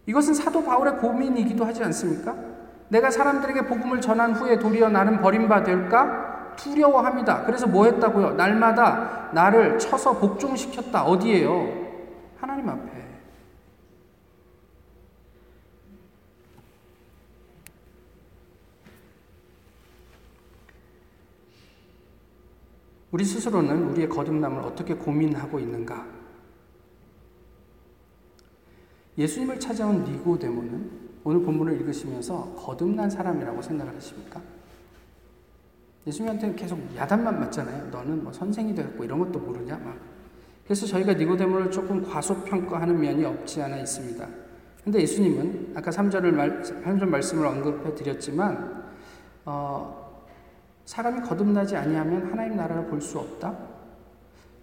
이것은 0.06 0.34
사도 0.34 0.64
바울의 0.64 0.98
고민이기도 0.98 1.66
하지 1.66 1.84
않습니까? 1.84 2.36
내가 2.90 3.10
사람들에게 3.10 3.66
복음을 3.68 4.02
전한 4.02 4.34
후에 4.34 4.60
도리어 4.60 4.90
나는 4.90 5.22
버림받을까? 5.22 6.56
두려워합니다. 6.56 7.44
그래서 7.46 7.66
뭐 7.68 7.86
했다고요? 7.86 8.34
날마다 8.34 9.30
나를 9.34 9.80
쳐서 9.80 10.14
복종시켰다. 10.20 11.04
어디에요? 11.04 11.68
하나님 12.40 12.70
앞에. 12.70 12.93
우리 23.14 23.24
스스로는 23.24 23.90
우리의 23.90 24.10
거듭남을 24.10 24.64
어떻게 24.64 24.96
고민하고 24.96 25.60
있는가? 25.60 26.04
예수님을 29.16 29.60
찾아온 29.60 30.04
니고데모는 30.04 31.04
오늘 31.24 31.44
본문을 31.44 31.80
읽으시면서 31.80 32.56
거듭난 32.58 33.12
사람이라고 33.12 33.62
생각을 33.62 33.96
하십니까? 33.96 34.42
예수님한테 36.08 36.56
계속 36.56 36.80
야단만 36.96 37.40
맞잖아요. 37.40 37.92
너는 37.92 38.24
뭐 38.24 38.34
선생이 38.34 38.74
되었고 38.74 39.04
이런 39.04 39.20
것도 39.20 39.38
모르냐? 39.38 39.78
막. 39.78 39.96
그래서 40.64 40.88
저희가 40.88 41.14
니고데모를 41.14 41.70
조금 41.70 42.02
과소평가하는 42.02 43.00
면이 43.00 43.24
없지 43.26 43.62
않아 43.62 43.78
있습니다. 43.78 44.28
근데 44.84 45.02
예수님은 45.02 45.74
아까 45.76 45.92
3절을 45.92 46.32
말, 46.32 46.64
3절 46.64 47.06
말씀을 47.06 47.46
언급해 47.46 47.94
드렸지만, 47.94 48.92
어, 49.46 50.03
사람이 50.86 51.22
거듭나지 51.22 51.76
아니하면 51.76 52.30
하나님 52.32 52.58
나라를 52.58 52.88
볼 52.88 53.02
수 53.02 53.20
없다. 53.20 53.58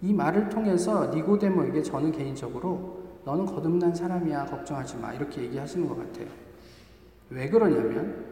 이 0.01 0.13
말을 0.13 0.49
통해서 0.49 1.13
니고데모에게 1.13 1.83
저는 1.83 2.11
개인적으로 2.11 3.01
너는 3.23 3.45
거듭난 3.45 3.93
사람이야 3.93 4.45
걱정하지 4.45 4.97
마 4.97 5.13
이렇게 5.13 5.43
얘기하시는 5.43 5.87
것 5.87 5.95
같아요. 5.97 6.27
왜 7.29 7.47
그러냐면 7.49 8.25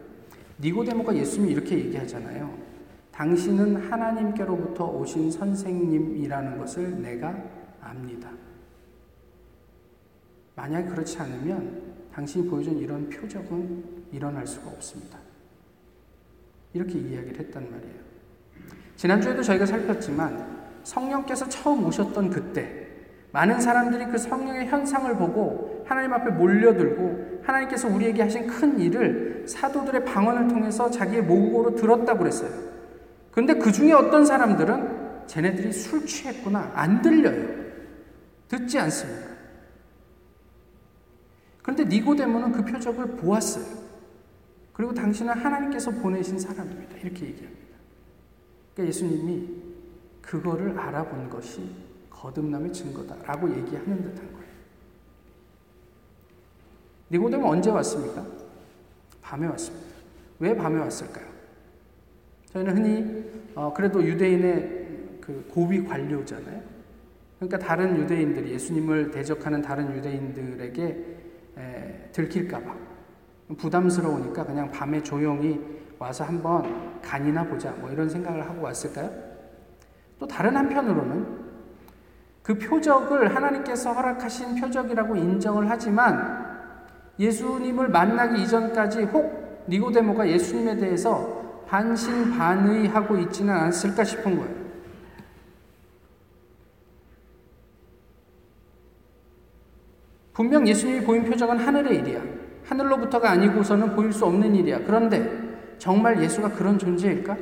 니고데모가 0.59 1.15
예수님이 1.15 1.53
이렇게 1.53 1.77
얘기하잖아요. 1.77 2.51
당신은 3.11 3.75
하나님께로부터 3.91 4.85
오신 4.85 5.31
선생님이라는 5.31 6.57
것을 6.57 7.01
내가 7.01 7.37
압니다. 7.81 8.29
만약 10.55 10.87
그렇지 10.87 11.19
않으면 11.19 11.93
당신이 12.13 12.49
보여준 12.49 12.77
이런 12.77 13.09
표적은 13.09 14.05
일어날 14.11 14.47
수가 14.47 14.71
없습니다. 14.71 15.19
이렇게 16.73 16.99
이야기를 16.99 17.39
했단 17.39 17.69
말이에요. 17.69 17.99
지난주에도 18.95 19.41
저희가 19.41 19.65
살폈지만 19.65 20.59
성령께서 20.83 21.47
처음 21.49 21.85
오셨던 21.85 22.29
그때 22.29 22.87
많은 23.31 23.59
사람들이 23.59 24.05
그 24.07 24.17
성령의 24.17 24.67
현상을 24.67 25.15
보고 25.15 25.83
하나님 25.85 26.13
앞에 26.13 26.31
몰려들고 26.31 27.41
하나님께서 27.43 27.87
우리에게 27.87 28.23
하신 28.23 28.47
큰 28.47 28.79
일을 28.79 29.45
사도들의 29.47 30.05
방언을 30.05 30.47
통해서 30.47 30.89
자기의 30.89 31.23
모국어로 31.23 31.75
들었다고 31.75 32.19
그랬어요. 32.19 32.51
그런데 33.31 33.55
그 33.55 33.71
중에 33.71 33.93
어떤 33.93 34.25
사람들은 34.25 35.27
쟤네들이 35.27 35.71
술 35.71 36.05
취했구나. 36.05 36.71
안 36.73 37.01
들려요. 37.01 37.59
듣지 38.47 38.79
않습니다. 38.79 39.29
그런데 41.61 41.85
니고데모는 41.85 42.51
그 42.51 42.65
표적을 42.65 43.05
보았어요. 43.17 43.78
그리고 44.79 44.93
당신은 44.93 45.33
하나님께서 45.33 45.91
보내신 45.91 46.39
사람입니다. 46.39 46.95
이렇게 46.99 47.25
얘기합니다. 47.25 47.75
그러니까 48.73 48.87
예수님이 48.87 49.49
그거를 50.21 50.79
알아본 50.79 51.29
것이 51.29 51.69
거듭남의 52.09 52.71
증거다라고 52.71 53.49
얘기하는 53.57 54.01
듯한 54.01 54.31
거예요. 54.31 54.47
니고데모 57.11 57.49
언제 57.49 57.69
왔습니까? 57.69 58.25
밤에 59.21 59.47
왔습니다. 59.47 59.85
왜 60.39 60.55
밤에 60.55 60.79
왔을까요? 60.79 61.25
저희는 62.53 62.77
흔히 62.77 63.25
어, 63.55 63.73
그래도 63.73 64.01
유대인의 64.01 65.17
그 65.19 65.45
고위 65.51 65.83
관료잖아요. 65.83 66.63
그러니까 67.35 67.59
다른 67.59 67.97
유대인들이 67.97 68.53
예수님을 68.53 69.11
대적하는 69.11 69.61
다른 69.61 69.93
유대인들에게 69.97 71.17
에, 71.57 72.09
들킬까봐 72.13 72.88
부담스러우니까 73.57 74.45
그냥 74.45 74.71
밤에 74.71 75.01
조용히 75.01 75.59
와서 75.97 76.23
한번 76.23 77.01
간이나 77.01 77.43
보자 77.43 77.71
뭐 77.71 77.89
이런 77.91 78.09
생각을 78.09 78.47
하고 78.47 78.61
왔을까요? 78.61 79.11
또 80.19 80.27
다른 80.27 80.55
한편으로는 80.55 81.49
그 82.43 82.57
표적을 82.57 83.35
하나님께서 83.35 83.93
허락하신 83.93 84.55
표적이라고 84.59 85.15
인정을 85.15 85.69
하지만 85.69 86.47
예수님을 87.19 87.89
만나기 87.89 88.41
이전까지 88.43 89.03
혹 89.03 89.65
니고데모가 89.67 90.27
예수님에 90.27 90.77
대해서 90.77 91.63
반신반의하고 91.67 93.17
있지는 93.17 93.53
않았을까 93.53 94.03
싶은 94.03 94.37
거예요. 94.37 94.59
분명 100.33 100.67
예수님이 100.67 101.05
보인 101.05 101.25
표적은 101.25 101.57
하늘의 101.57 101.99
일이야. 101.99 102.38
하늘로부터가 102.69 103.31
아니고서는 103.31 103.95
보일 103.95 104.13
수 104.13 104.25
없는 104.25 104.53
일이야. 104.55 104.83
그런데 104.85 105.75
정말 105.79 106.21
예수가 106.21 106.51
그런 106.51 106.77
존재일까? 106.77 107.35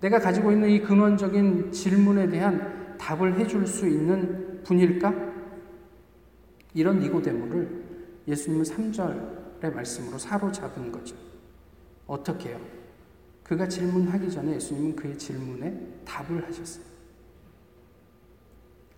내가 0.00 0.18
가지고 0.18 0.50
있는 0.50 0.70
이 0.70 0.80
근원적인 0.80 1.72
질문에 1.72 2.28
대한 2.28 2.96
답을 2.98 3.38
해줄 3.38 3.66
수 3.66 3.86
있는 3.86 4.62
분일까? 4.64 5.12
이런 6.72 7.00
니고데모를 7.00 7.84
예수님은 8.28 8.64
3절의 8.64 9.74
말씀으로 9.74 10.16
사로잡은 10.16 10.90
거죠. 10.90 11.14
어떻게 12.06 12.50
해요? 12.50 12.60
그가 13.42 13.68
질문하기 13.68 14.30
전에 14.30 14.54
예수님은 14.54 14.96
그의 14.96 15.18
질문에 15.18 16.00
답을 16.04 16.46
하셨어요. 16.46 16.84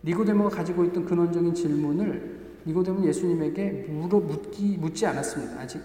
니고데모가 0.05 0.51
가지고 0.51 0.85
있던 0.85 1.05
근원적인 1.05 1.53
질문을 1.53 2.38
니고데모는 2.69 3.09
예수님에게 3.09 3.87
물어 3.89 4.21
묻기 4.21 4.77
묻지 4.79 5.07
않았습니다. 5.07 5.61
아직. 5.61 5.81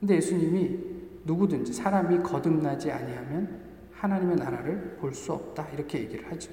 근데 0.00 0.16
예수님이 0.16 0.78
누구든지 1.24 1.72
사람이 1.72 2.18
거듭나지 2.22 2.90
아니하면 2.90 3.60
하나님의 3.92 4.36
나라를 4.36 4.96
볼 5.00 5.14
수 5.14 5.32
없다. 5.32 5.68
이렇게 5.72 6.00
얘기를 6.00 6.30
하죠. 6.32 6.50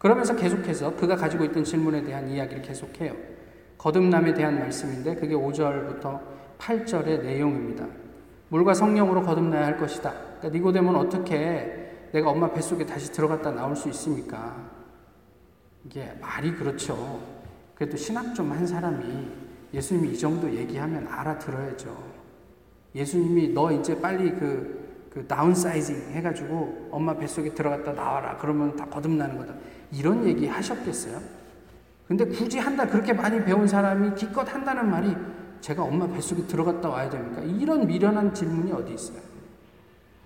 그러면서 0.00 0.34
계속해서 0.34 0.96
그가 0.96 1.14
가지고 1.16 1.44
있던 1.44 1.62
질문에 1.64 2.02
대한 2.02 2.28
이야기를 2.28 2.62
계속해요. 2.62 3.14
거듭남에 3.78 4.34
대한 4.34 4.58
말씀인데 4.58 5.14
그게 5.14 5.34
5절부터 5.34 6.20
8절의 6.58 7.22
내용입니다. 7.22 7.86
물과 8.48 8.74
성령으로 8.74 9.22
거듭나야 9.22 9.64
할 9.64 9.78
것이다. 9.78 10.12
그러니까 10.12 10.48
니고데모는 10.48 11.00
어떻게 11.00 12.08
내가 12.12 12.30
엄마 12.30 12.52
뱃속에 12.52 12.84
다시 12.84 13.12
들어갔다 13.12 13.52
나올 13.52 13.74
수 13.76 13.88
있습니까? 13.90 14.70
이게 15.84 16.12
말이 16.20 16.52
그렇죠. 16.52 17.33
그래도 17.74 17.96
신학 17.96 18.34
좀 18.34 18.52
한 18.52 18.66
사람이 18.66 19.28
예수님이 19.72 20.12
이 20.14 20.18
정도 20.18 20.48
얘기하면 20.52 21.06
알아들어야죠. 21.08 21.96
예수님이 22.94 23.48
너 23.52 23.72
이제 23.72 24.00
빨리 24.00 24.30
그, 24.32 25.08
그 25.12 25.26
다운사이징 25.26 25.96
해가지고 26.12 26.88
엄마 26.92 27.16
뱃속에 27.16 27.50
들어갔다 27.54 27.92
나와라. 27.92 28.36
그러면 28.40 28.76
다 28.76 28.86
거듭나는 28.86 29.36
거다. 29.38 29.54
이런 29.92 30.24
얘기 30.24 30.46
하셨겠어요? 30.46 31.20
근데 32.06 32.24
굳이 32.26 32.58
한 32.58 32.76
달 32.76 32.88
그렇게 32.88 33.12
많이 33.12 33.42
배운 33.44 33.66
사람이 33.66 34.14
기껏 34.14 34.42
한다는 34.52 34.88
말이 34.90 35.16
제가 35.60 35.82
엄마 35.82 36.06
뱃속에 36.06 36.46
들어갔다 36.46 36.88
와야 36.88 37.08
됩니까? 37.10 37.40
이런 37.42 37.86
미련한 37.86 38.32
질문이 38.34 38.70
어디 38.72 38.94
있어요? 38.94 39.18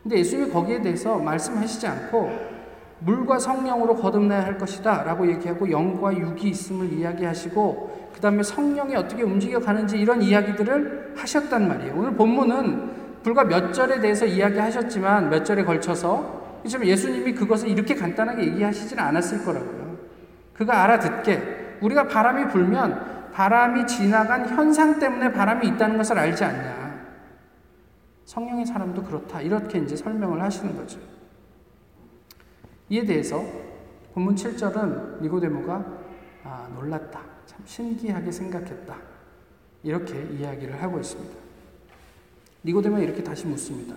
근데 0.02 0.18
예수님이 0.18 0.50
거기에 0.50 0.82
대해서 0.82 1.16
말씀하시지 1.18 1.86
않고 1.86 2.57
물과 3.00 3.38
성령으로 3.38 3.94
거듭나야 3.96 4.44
할 4.44 4.58
것이다 4.58 5.04
라고 5.04 5.28
얘기하고 5.28 5.70
영과 5.70 6.12
육이 6.16 6.48
있음을 6.48 6.92
이야기하시고 6.92 8.10
그 8.14 8.20
다음에 8.20 8.42
성령이 8.42 8.96
어떻게 8.96 9.22
움직여 9.22 9.60
가는지 9.60 9.98
이런 9.98 10.20
이야기들을 10.20 11.14
하셨단 11.16 11.68
말이에요. 11.68 11.94
오늘 11.96 12.14
본문은 12.14 13.22
불과 13.22 13.44
몇 13.44 13.72
절에 13.72 14.00
대해서 14.00 14.26
이야기하셨지만 14.26 15.30
몇 15.30 15.44
절에 15.44 15.64
걸쳐서 15.64 16.60
지금 16.66 16.86
예수님이 16.86 17.34
그것을 17.34 17.68
이렇게 17.68 17.94
간단하게 17.94 18.44
얘기하시지는 18.46 19.02
않았을 19.02 19.44
거라고요. 19.44 19.96
그가 20.54 20.82
알아듣게 20.82 21.76
우리가 21.80 22.08
바람이 22.08 22.48
불면 22.48 23.30
바람이 23.32 23.86
지나간 23.86 24.48
현상 24.48 24.98
때문에 24.98 25.32
바람이 25.32 25.68
있다는 25.68 25.96
것을 25.96 26.18
알지 26.18 26.42
않냐. 26.42 26.88
성령의 28.24 28.66
사람도 28.66 29.04
그렇다. 29.04 29.40
이렇게 29.40 29.78
이제 29.78 29.94
설명을 29.94 30.42
하시는 30.42 30.76
거죠. 30.76 30.98
이에 32.90 33.04
대해서 33.04 33.44
본문 34.14 34.34
7절은 34.34 35.22
니고데모가 35.22 35.98
아, 36.44 36.68
놀랐다. 36.74 37.20
참 37.46 37.60
신기하게 37.64 38.30
생각했다. 38.32 38.96
이렇게 39.82 40.26
이야기를 40.38 40.82
하고 40.82 40.98
있습니다. 40.98 41.36
니고데모가 42.64 43.02
이렇게 43.02 43.22
다시 43.22 43.46
묻습니다. 43.46 43.94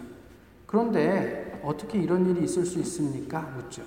그런데 0.66 1.60
어떻게 1.64 2.00
이런 2.00 2.26
일이 2.30 2.44
있을 2.44 2.66
수 2.66 2.80
있습니까? 2.80 3.42
묻죠. 3.42 3.84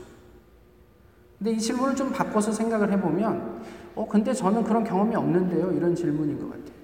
근데 1.39 1.53
이 1.53 1.59
질문을 1.59 1.97
좀 1.97 2.13
바꿔서 2.13 2.53
생각을 2.53 2.93
해보면, 2.93 3.63
어, 3.95 4.09
근데 4.09 4.33
저는 4.33 4.65
그런 4.65 4.85
경험이 4.85 5.15
없는데요. 5.15 5.73
이런 5.73 5.95
질문인 5.95 6.39
것 6.39 6.49
같아요. 6.49 6.75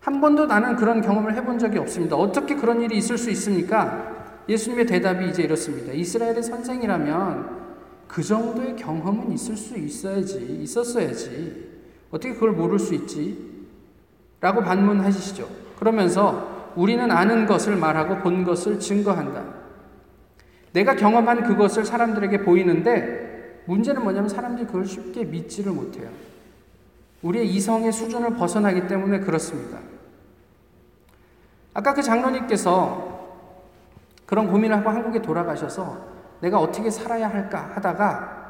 한 0.00 0.20
번도 0.20 0.46
나는 0.46 0.76
그런 0.76 1.00
경험을 1.00 1.34
해본 1.34 1.58
적이 1.58 1.78
없습니다. 1.78 2.16
어떻게 2.16 2.56
그런 2.56 2.80
일이 2.80 2.96
있을 2.96 3.18
수 3.18 3.30
있습니까? 3.30 4.09
예수님의 4.50 4.86
대답이 4.86 5.28
이제 5.28 5.44
이렇습니다. 5.44 5.92
이스라엘의 5.92 6.42
선생이라면 6.42 7.60
그 8.08 8.20
정도의 8.20 8.74
경험은 8.74 9.30
있을 9.32 9.56
수 9.56 9.78
있어야지, 9.78 10.58
있었어야지. 10.60 11.70
어떻게 12.10 12.34
그걸 12.34 12.50
모를 12.50 12.80
수 12.80 12.92
있지? 12.94 13.38
라고 14.40 14.62
반문하시죠. 14.62 15.48
그러면서 15.78 16.72
우리는 16.74 17.08
아는 17.12 17.46
것을 17.46 17.76
말하고 17.76 18.18
본 18.18 18.42
것을 18.42 18.80
증거한다. 18.80 19.44
내가 20.72 20.96
경험한 20.96 21.44
그것을 21.44 21.84
사람들에게 21.84 22.42
보이는데 22.42 23.62
문제는 23.66 24.02
뭐냐면 24.02 24.28
사람들이 24.28 24.66
그걸 24.66 24.84
쉽게 24.84 25.24
믿지를 25.24 25.70
못해요. 25.70 26.08
우리의 27.22 27.48
이성의 27.54 27.92
수준을 27.92 28.34
벗어나기 28.34 28.88
때문에 28.88 29.20
그렇습니다. 29.20 29.78
아까 31.72 31.94
그 31.94 32.02
장로님께서 32.02 33.09
그런 34.30 34.48
고민을 34.48 34.76
하고 34.76 34.90
한국에 34.90 35.20
돌아가셔서 35.20 35.98
내가 36.40 36.60
어떻게 36.60 36.88
살아야 36.88 37.28
할까 37.28 37.72
하다가 37.74 38.40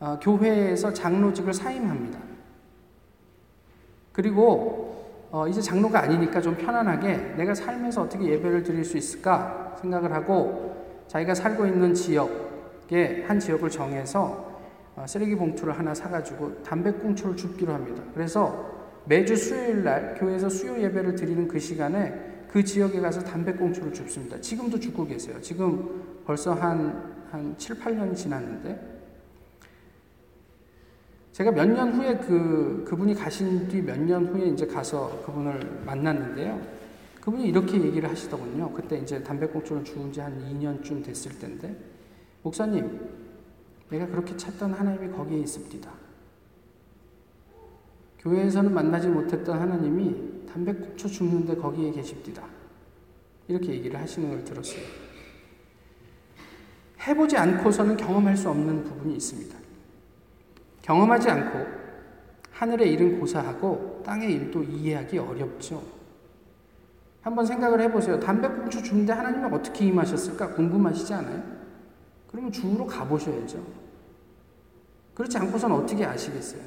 어, 0.00 0.18
교회에서 0.20 0.92
장로직을 0.92 1.54
사임합니다. 1.54 2.18
그리고 4.12 5.28
어, 5.30 5.46
이제 5.46 5.60
장로가 5.60 6.00
아니니까 6.00 6.40
좀 6.40 6.56
편안하게 6.56 7.34
내가 7.36 7.54
살면서 7.54 8.02
어떻게 8.02 8.26
예배를 8.26 8.64
드릴 8.64 8.84
수 8.84 8.96
있을까 8.96 9.76
생각을 9.80 10.12
하고 10.12 11.04
자기가 11.06 11.36
살고 11.36 11.66
있는 11.66 11.94
지역에 11.94 13.24
한 13.28 13.38
지역을 13.38 13.70
정해서 13.70 14.58
어, 14.96 15.04
쓰레기 15.06 15.36
봉투를 15.36 15.78
하나 15.78 15.94
사가지고 15.94 16.64
담배꽁초를 16.64 17.36
줍기로 17.36 17.72
합니다. 17.72 18.02
그래서 18.12 18.74
매주 19.04 19.36
수요일 19.36 19.84
날 19.84 20.16
교회에서 20.18 20.48
수요 20.48 20.76
예배를 20.82 21.14
드리는 21.14 21.46
그 21.46 21.60
시간에 21.60 22.35
그 22.50 22.62
지역에 22.64 23.00
가서 23.00 23.20
담배꽁초를 23.20 23.92
줍습니다. 23.92 24.40
지금도 24.40 24.78
줍고 24.80 25.06
계세요. 25.06 25.40
지금 25.40 26.02
벌써 26.24 26.54
한, 26.54 27.14
한 27.30 27.54
7, 27.58 27.76
8년 27.76 28.14
지났는데, 28.14 28.94
제가 31.32 31.50
몇 31.50 31.66
년 31.68 31.92
후에 31.92 32.16
그, 32.18 32.84
그분이 32.88 33.14
가신 33.14 33.68
뒤 33.68 33.82
몇 33.82 33.98
년 33.98 34.26
후에 34.26 34.46
이제 34.46 34.66
가서 34.66 35.22
그분을 35.26 35.82
만났는데요. 35.84 36.58
그분이 37.20 37.48
이렇게 37.48 37.80
얘기를 37.82 38.08
하시더군요. 38.08 38.72
그때 38.72 38.96
이제 38.98 39.22
담배꽁초를 39.22 39.84
주운 39.84 40.12
지한 40.12 40.40
2년쯤 40.48 41.04
됐을 41.04 41.38
텐데, 41.38 41.76
목사님, 42.42 43.00
내가 43.90 44.06
그렇게 44.06 44.36
찾던 44.36 44.72
하나님이 44.72 45.12
거기에 45.12 45.38
있습니다. 45.40 45.90
교회에서는 48.20 48.72
만나지 48.72 49.08
못했던 49.08 49.58
하나님이 49.58 50.35
담배꽁초 50.46 51.08
줍는데 51.08 51.56
거기에 51.56 51.90
계십니다. 51.90 52.42
이렇게 53.48 53.68
얘기를 53.68 53.98
하시는 54.00 54.28
걸 54.28 54.44
들었어요. 54.44 54.82
해보지 57.06 57.36
않고서는 57.36 57.96
경험할 57.96 58.36
수 58.36 58.50
없는 58.50 58.84
부분이 58.84 59.14
있습니다. 59.14 59.56
경험하지 60.82 61.30
않고 61.30 61.66
하늘의 62.50 62.92
일은 62.92 63.20
고사하고 63.20 64.02
땅의 64.04 64.32
일도 64.32 64.62
이해하기 64.62 65.18
어렵죠. 65.18 65.82
한번 67.20 67.44
생각을 67.44 67.80
해보세요. 67.80 68.18
담배 68.20 68.48
꽁초 68.48 68.82
주는데 68.82 69.12
하나님은 69.12 69.52
어떻게 69.52 69.86
임하셨을까 69.86 70.54
궁금하시지 70.54 71.12
않아요? 71.12 71.42
그러면 72.28 72.52
주로 72.52 72.86
가보셔야죠. 72.86 73.64
그렇지 75.14 75.36
않고서는 75.38 75.74
어떻게 75.74 76.04
아시겠어요? 76.04 76.62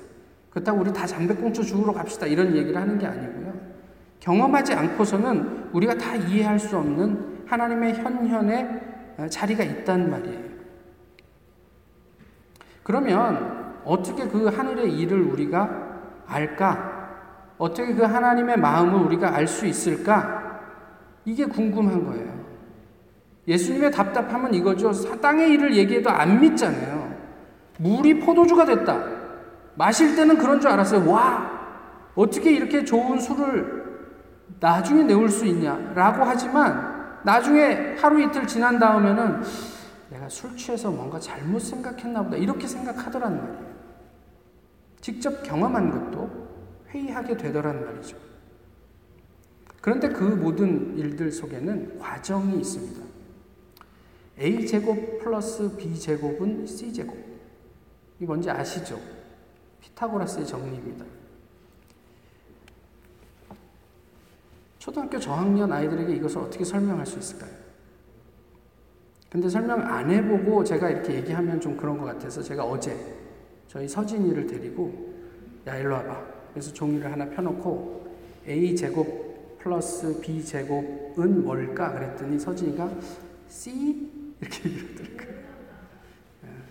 그렇다고 0.49 0.81
우리 0.81 0.91
다 0.91 1.05
담배 1.05 1.33
꽁초 1.33 1.63
주우러 1.63 1.93
갑시다 1.93 2.25
이런 2.25 2.55
얘기를 2.55 2.75
하는 2.75 2.97
게 2.97 3.05
아니고요. 3.05 3.48
경험하지 4.19 4.73
않고서는 4.73 5.69
우리가 5.71 5.95
다 5.95 6.15
이해할 6.15 6.59
수 6.59 6.77
없는 6.77 7.45
하나님의 7.47 7.95
현현의 7.95 8.81
어, 9.17 9.27
자리가 9.27 9.63
있단 9.63 10.09
말이에요. 10.09 10.49
그러면 12.83 13.81
어떻게 13.85 14.27
그 14.27 14.47
하늘의 14.47 14.91
일을 14.93 15.21
우리가 15.21 15.89
알까? 16.27 16.99
어떻게 17.57 17.93
그 17.93 18.03
하나님의 18.03 18.57
마음을 18.57 18.99
우리가 19.01 19.35
알 19.35 19.47
수 19.47 19.65
있을까? 19.65 20.61
이게 21.25 21.45
궁금한 21.45 22.05
거예요. 22.05 22.39
예수님의 23.47 23.91
답답함은 23.91 24.53
이거죠. 24.53 24.91
땅의 25.19 25.51
일을 25.51 25.75
얘기해도 25.75 26.09
안 26.09 26.39
믿잖아요. 26.39 27.13
물이 27.79 28.19
포도주가 28.19 28.65
됐다. 28.65 29.03
마실 29.75 30.15
때는 30.15 30.37
그런 30.37 30.59
줄 30.59 30.69
알았어요. 30.69 31.09
와, 31.09 31.49
어떻게 32.15 32.51
이렇게 32.51 32.83
좋은 32.83 33.19
술을 33.19 33.78
나중에 34.59 35.03
내올 35.03 35.29
수 35.29 35.45
있냐? 35.45 35.75
라고 35.93 36.23
하지만 36.23 37.21
나중에 37.23 37.95
하루 37.97 38.21
이틀 38.21 38.47
지난 38.47 38.79
다음에는 38.79 39.41
내가 40.09 40.27
술 40.29 40.55
취해서 40.57 40.89
뭔가 40.89 41.19
잘못 41.19 41.59
생각했나 41.59 42.23
보다. 42.23 42.37
이렇게 42.37 42.67
생각하더란 42.67 43.37
말이에요. 43.37 43.69
직접 45.01 45.43
경험한 45.43 46.11
것도 46.11 46.49
회의하게 46.89 47.37
되더란 47.37 47.85
말이죠. 47.85 48.17
그런데 49.81 50.09
그 50.09 50.23
모든 50.23 50.97
일들 50.97 51.31
속에는 51.31 51.99
과정이 51.99 52.59
있습니다. 52.59 53.01
a제곱 54.39 55.19
플러스 55.19 55.75
b제곱은 55.77 56.65
c제곱. 56.65 57.17
이 58.19 58.25
뭔지 58.25 58.49
아시죠? 58.49 58.99
피타고라스의 59.81 60.45
정리입니다. 60.45 61.05
초등학교 64.89 65.19
저학년 65.19 65.71
아이들에게 65.71 66.15
이것을 66.15 66.39
어떻게 66.39 66.63
설명할 66.65 67.05
수 67.05 67.19
있을까요? 67.19 67.51
근데 69.29 69.47
설명 69.47 69.81
안 69.81 70.09
해보고 70.09 70.63
제가 70.63 70.89
이렇게 70.89 71.13
얘기하면 71.13 71.61
좀 71.61 71.77
그런 71.77 71.95
것 71.99 72.05
같아서 72.05 72.41
제가 72.41 72.65
어제 72.65 72.97
저희 73.67 73.87
서진이를 73.87 74.47
데리고 74.47 75.13
야 75.67 75.77
일로 75.77 75.93
와봐. 75.93 76.25
그래서 76.53 76.73
종이를 76.73 77.11
하나 77.11 77.29
펴놓고 77.29 78.07
a 78.47 78.75
제곱 78.75 79.59
플러스 79.59 80.19
b 80.21 80.43
제곱은 80.43 81.43
뭘까 81.43 81.93
그랬더니 81.93 82.39
서진이가 82.39 82.91
c 83.47 84.09
이렇게 84.41 84.69
얘기하더라고요. 84.69 85.39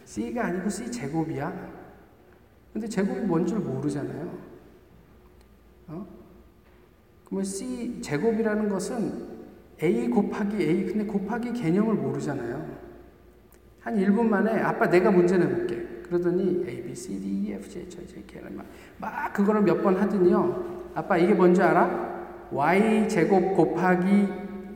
c가 0.04 0.46
아니고 0.46 0.68
c 0.68 0.90
제곱이야. 0.90 1.70
근데 2.72 2.88
제곱이 2.88 3.20
뭔 3.20 3.46
줄 3.46 3.60
모르잖아요. 3.60 4.47
어? 7.28 7.30
그러면 7.30 7.44
c 7.44 8.00
제곱이라는 8.00 8.68
것은 8.68 9.28
a 9.82 10.08
곱하기 10.08 10.62
a 10.62 10.84
근데 10.86 11.04
곱하기 11.04 11.52
개념을 11.52 11.94
모르잖아요. 11.94 12.78
한 13.80 13.96
1분 13.96 14.26
만에 14.28 14.60
아빠 14.60 14.88
내가 14.88 15.10
문제 15.10 15.36
내볼게. 15.38 15.86
그러더니 16.08 16.64
A, 16.66 16.82
B, 16.82 16.94
C, 16.94 17.20
D, 17.20 17.28
E, 17.28 17.52
F, 17.52 17.68
G, 17.68 17.80
H, 17.80 17.98
I, 18.00 18.06
J, 18.06 18.26
K를 18.26 18.50
막, 18.50 18.64
막 18.96 19.32
그거를 19.34 19.60
몇 19.60 19.82
번 19.82 19.94
하더니요. 19.96 20.90
아빠 20.94 21.18
이게 21.18 21.34
뭔지 21.34 21.62
알아? 21.62 22.48
Y 22.50 23.08
제곱 23.10 23.54
곱하기 23.54 24.28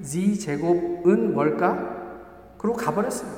Z 0.02 0.38
제곱은 0.38 1.32
뭘까? 1.32 2.54
그러고 2.58 2.76
가버렸어요. 2.76 3.30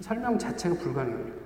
설명 0.00 0.36
자체가 0.38 0.74
불가능합니다. 0.76 1.45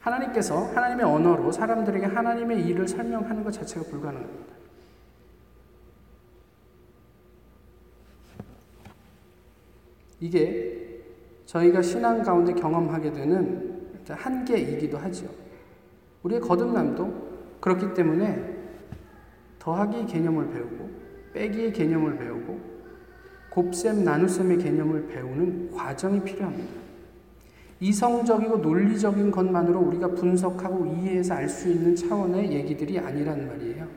하나님께서 0.00 0.64
하나님의 0.74 1.04
언어로 1.04 1.52
사람들에게 1.52 2.06
하나님의 2.06 2.66
일을 2.66 2.88
설명하는 2.88 3.44
것 3.44 3.52
자체가 3.52 3.86
불가능합니다. 3.86 4.54
이게 10.20 11.02
저희가 11.46 11.82
신앙 11.82 12.22
가운데 12.22 12.52
경험하게 12.52 13.12
되는 13.12 13.80
한계이기도 14.08 14.98
하죠. 14.98 15.28
우리의 16.22 16.40
거듭남도 16.40 17.58
그렇기 17.60 17.94
때문에 17.94 18.56
더하기 19.58 20.06
개념을 20.06 20.50
배우고 20.50 20.90
빼기의 21.32 21.72
개념을 21.72 22.18
배우고 22.18 22.60
곱셈 23.50 24.04
나눗셈의 24.04 24.58
개념을 24.58 25.06
배우는 25.08 25.72
과정이 25.72 26.22
필요합니다. 26.22 26.89
이성적이고 27.80 28.58
논리적인 28.58 29.30
것만으로 29.30 29.80
우리가 29.80 30.08
분석하고 30.08 30.86
이해해서 30.86 31.34
알 31.34 31.48
수 31.48 31.70
있는 31.70 31.96
차원의 31.96 32.52
얘기들이 32.52 32.98
아니란 32.98 33.48
말이에요. 33.48 33.88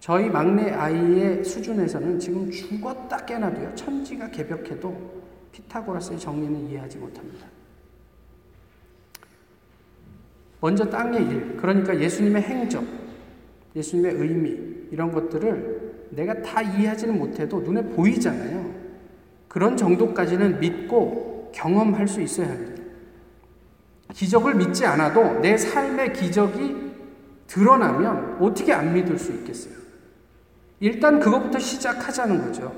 저희 0.00 0.30
막내 0.30 0.70
아이의 0.70 1.44
수준에서는 1.44 2.18
지금 2.18 2.50
죽었다 2.50 3.24
깨나도요, 3.26 3.74
천지가 3.74 4.30
개벽해도 4.30 5.22
피타고라스의 5.52 6.18
정리는 6.18 6.70
이해하지 6.70 6.98
못합니다. 6.98 7.46
먼저 10.60 10.88
땅의 10.88 11.22
일, 11.26 11.56
그러니까 11.56 11.98
예수님의 11.98 12.42
행적, 12.42 12.84
예수님의 13.74 14.14
의미, 14.14 14.58
이런 14.90 15.10
것들을 15.12 16.08
내가 16.10 16.40
다 16.40 16.62
이해하지는 16.62 17.18
못해도 17.18 17.60
눈에 17.60 17.82
보이잖아요. 17.82 18.75
그런 19.56 19.74
정도까지는 19.74 20.60
믿고 20.60 21.50
경험할 21.54 22.06
수 22.06 22.20
있어야 22.20 22.46
합니다. 22.46 22.82
기적을 24.12 24.54
믿지 24.54 24.84
않아도 24.84 25.40
내 25.40 25.56
삶의 25.56 26.12
기적이 26.12 26.76
드러나면 27.46 28.36
어떻게 28.38 28.74
안 28.74 28.92
믿을 28.92 29.18
수 29.18 29.32
있겠어요? 29.32 29.72
일단 30.80 31.18
그것부터 31.18 31.58
시작하자는 31.58 32.42
거죠. 32.42 32.70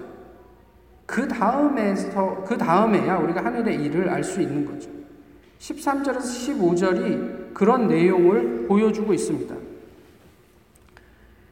그 1.05 1.27
다음에서, 1.27 2.45
그 2.47 2.57
다음에야 2.57 3.17
우리가 3.17 3.45
하늘의 3.45 3.83
일을 3.83 4.09
알 4.09 4.23
수 4.23 4.41
있는 4.41 4.65
거죠. 4.65 4.89
13절에서 5.59 6.21
15절이 6.21 7.55
그런 7.55 7.89
내용을 7.89 8.69
보여주고 8.69 9.13
있습니다. 9.13 9.53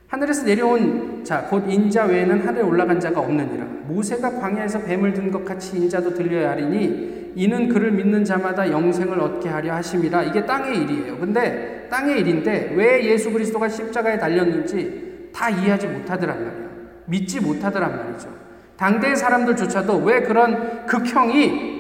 하늘에서 0.06 0.44
내려온 0.44 1.05
자, 1.26 1.42
곧 1.50 1.64
인자 1.68 2.04
외에는 2.04 2.46
하늘에 2.46 2.62
올라간 2.62 3.00
자가 3.00 3.20
없느니라. 3.20 3.66
모세가 3.88 4.38
광야에서 4.38 4.82
뱀을 4.82 5.12
든 5.12 5.32
것 5.32 5.44
같이 5.44 5.76
인자도 5.76 6.14
들려야 6.14 6.50
하리니 6.50 7.32
이는 7.34 7.68
그를 7.68 7.90
믿는 7.90 8.24
자마다 8.24 8.70
영생을 8.70 9.18
얻게 9.18 9.48
하려 9.48 9.74
하심이라. 9.74 10.22
이게 10.22 10.46
땅의 10.46 10.82
일이에요. 10.82 11.18
근데 11.18 11.88
땅의 11.90 12.20
일인데 12.20 12.74
왜 12.76 13.04
예수 13.06 13.32
그리스도가 13.32 13.68
십자가에 13.68 14.16
달렸는지 14.20 15.30
다 15.34 15.50
이해하지 15.50 15.88
못하더란 15.88 16.44
말이에요. 16.44 16.66
믿지 17.06 17.40
못하더란 17.40 17.96
말이죠. 17.96 18.28
당대의 18.76 19.16
사람들조차도 19.16 19.96
왜 20.04 20.20
그런 20.20 20.86
극형이 20.86 21.74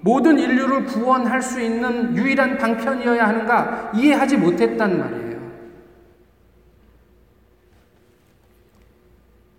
모든 0.00 0.38
인류를 0.38 0.86
구원할 0.86 1.42
수 1.42 1.60
있는 1.60 2.16
유일한 2.16 2.56
방편이어야 2.56 3.28
하는가 3.28 3.92
이해하지 3.94 4.38
못했단 4.38 4.98
말이에요. 4.98 5.25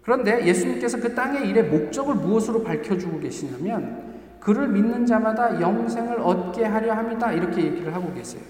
그런데 0.08 0.48
예수님께서 0.48 1.02
그 1.02 1.14
땅의 1.14 1.50
일의 1.50 1.66
목적을 1.66 2.16
무엇으로 2.16 2.64
밝혀주고 2.64 3.20
계시냐면 3.20 4.16
그를 4.40 4.70
믿는 4.70 5.06
자마다 5.06 5.60
영생을 5.60 6.22
얻게 6.22 6.64
하려 6.64 6.94
합니다. 6.94 7.34
이렇게 7.34 7.66
얘기를 7.66 7.94
하고 7.94 8.14
계세요. 8.14 8.42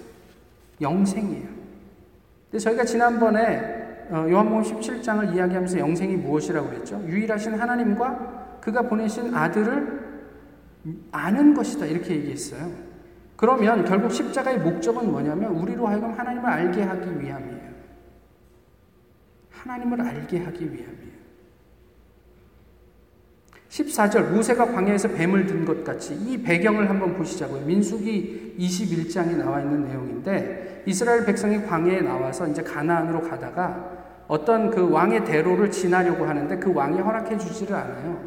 영생이에요. 0.80 1.48
근데 2.48 2.62
저희가 2.62 2.84
지난번에 2.84 4.06
어, 4.08 4.24
요한복음 4.30 4.62
17장을 4.62 5.34
이야기하면서 5.34 5.80
영생이 5.80 6.14
무엇이라고 6.18 6.68
그랬죠? 6.68 7.02
유일하신 7.04 7.54
하나님과 7.54 8.58
그가 8.60 8.82
보내신 8.82 9.34
아들을 9.34 10.28
아는 11.10 11.54
것이다. 11.54 11.86
이렇게 11.86 12.14
얘기했어요. 12.14 12.70
그러면 13.34 13.84
결국 13.84 14.12
십자가의 14.12 14.60
목적은 14.60 15.10
뭐냐면 15.10 15.50
우리로 15.56 15.88
하여금 15.88 16.12
하나님을 16.12 16.48
알게 16.48 16.82
하기 16.84 17.20
위함이에요. 17.20 17.68
하나님을 19.50 20.00
알게 20.00 20.38
하기 20.38 20.64
위함이에요. 20.72 21.07
14절 23.68 24.30
모세가 24.30 24.72
광야에서 24.72 25.08
뱀을 25.08 25.46
든 25.46 25.64
것 25.64 25.84
같이 25.84 26.14
이 26.14 26.42
배경을 26.42 26.88
한번 26.88 27.14
보시자고요. 27.14 27.66
민수기 27.66 28.56
21장에 28.58 29.36
나와 29.36 29.60
있는 29.60 29.84
내용인데 29.84 30.84
이스라엘 30.86 31.24
백성이 31.26 31.62
광야에 31.62 32.00
나와서 32.00 32.46
이제 32.48 32.62
가나안으로 32.62 33.20
가다가 33.22 33.98
어떤 34.26 34.70
그 34.70 34.90
왕의 34.90 35.24
대로를 35.24 35.70
지나려고 35.70 36.24
하는데 36.24 36.58
그 36.58 36.72
왕이 36.72 36.98
허락해 36.98 37.36
주지를 37.38 37.76
않아요. 37.76 38.20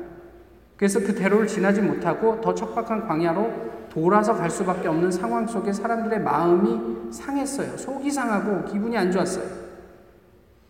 그래서 0.77 0.99
그 0.99 1.13
대로를 1.13 1.47
지나지 1.47 1.81
못하고 1.81 2.39
더 2.41 2.53
척박한 2.53 3.07
광야로 3.07 3.71
돌아서 3.91 4.33
갈 4.35 4.49
수밖에 4.49 4.87
없는 4.87 5.11
상황 5.11 5.45
속에 5.45 5.73
사람들의 5.73 6.21
마음이 6.21 7.11
상했어요. 7.11 7.77
속이 7.77 8.09
상하고 8.09 8.65
기분이 8.65 8.97
안 8.97 9.11
좋았어요. 9.11 9.45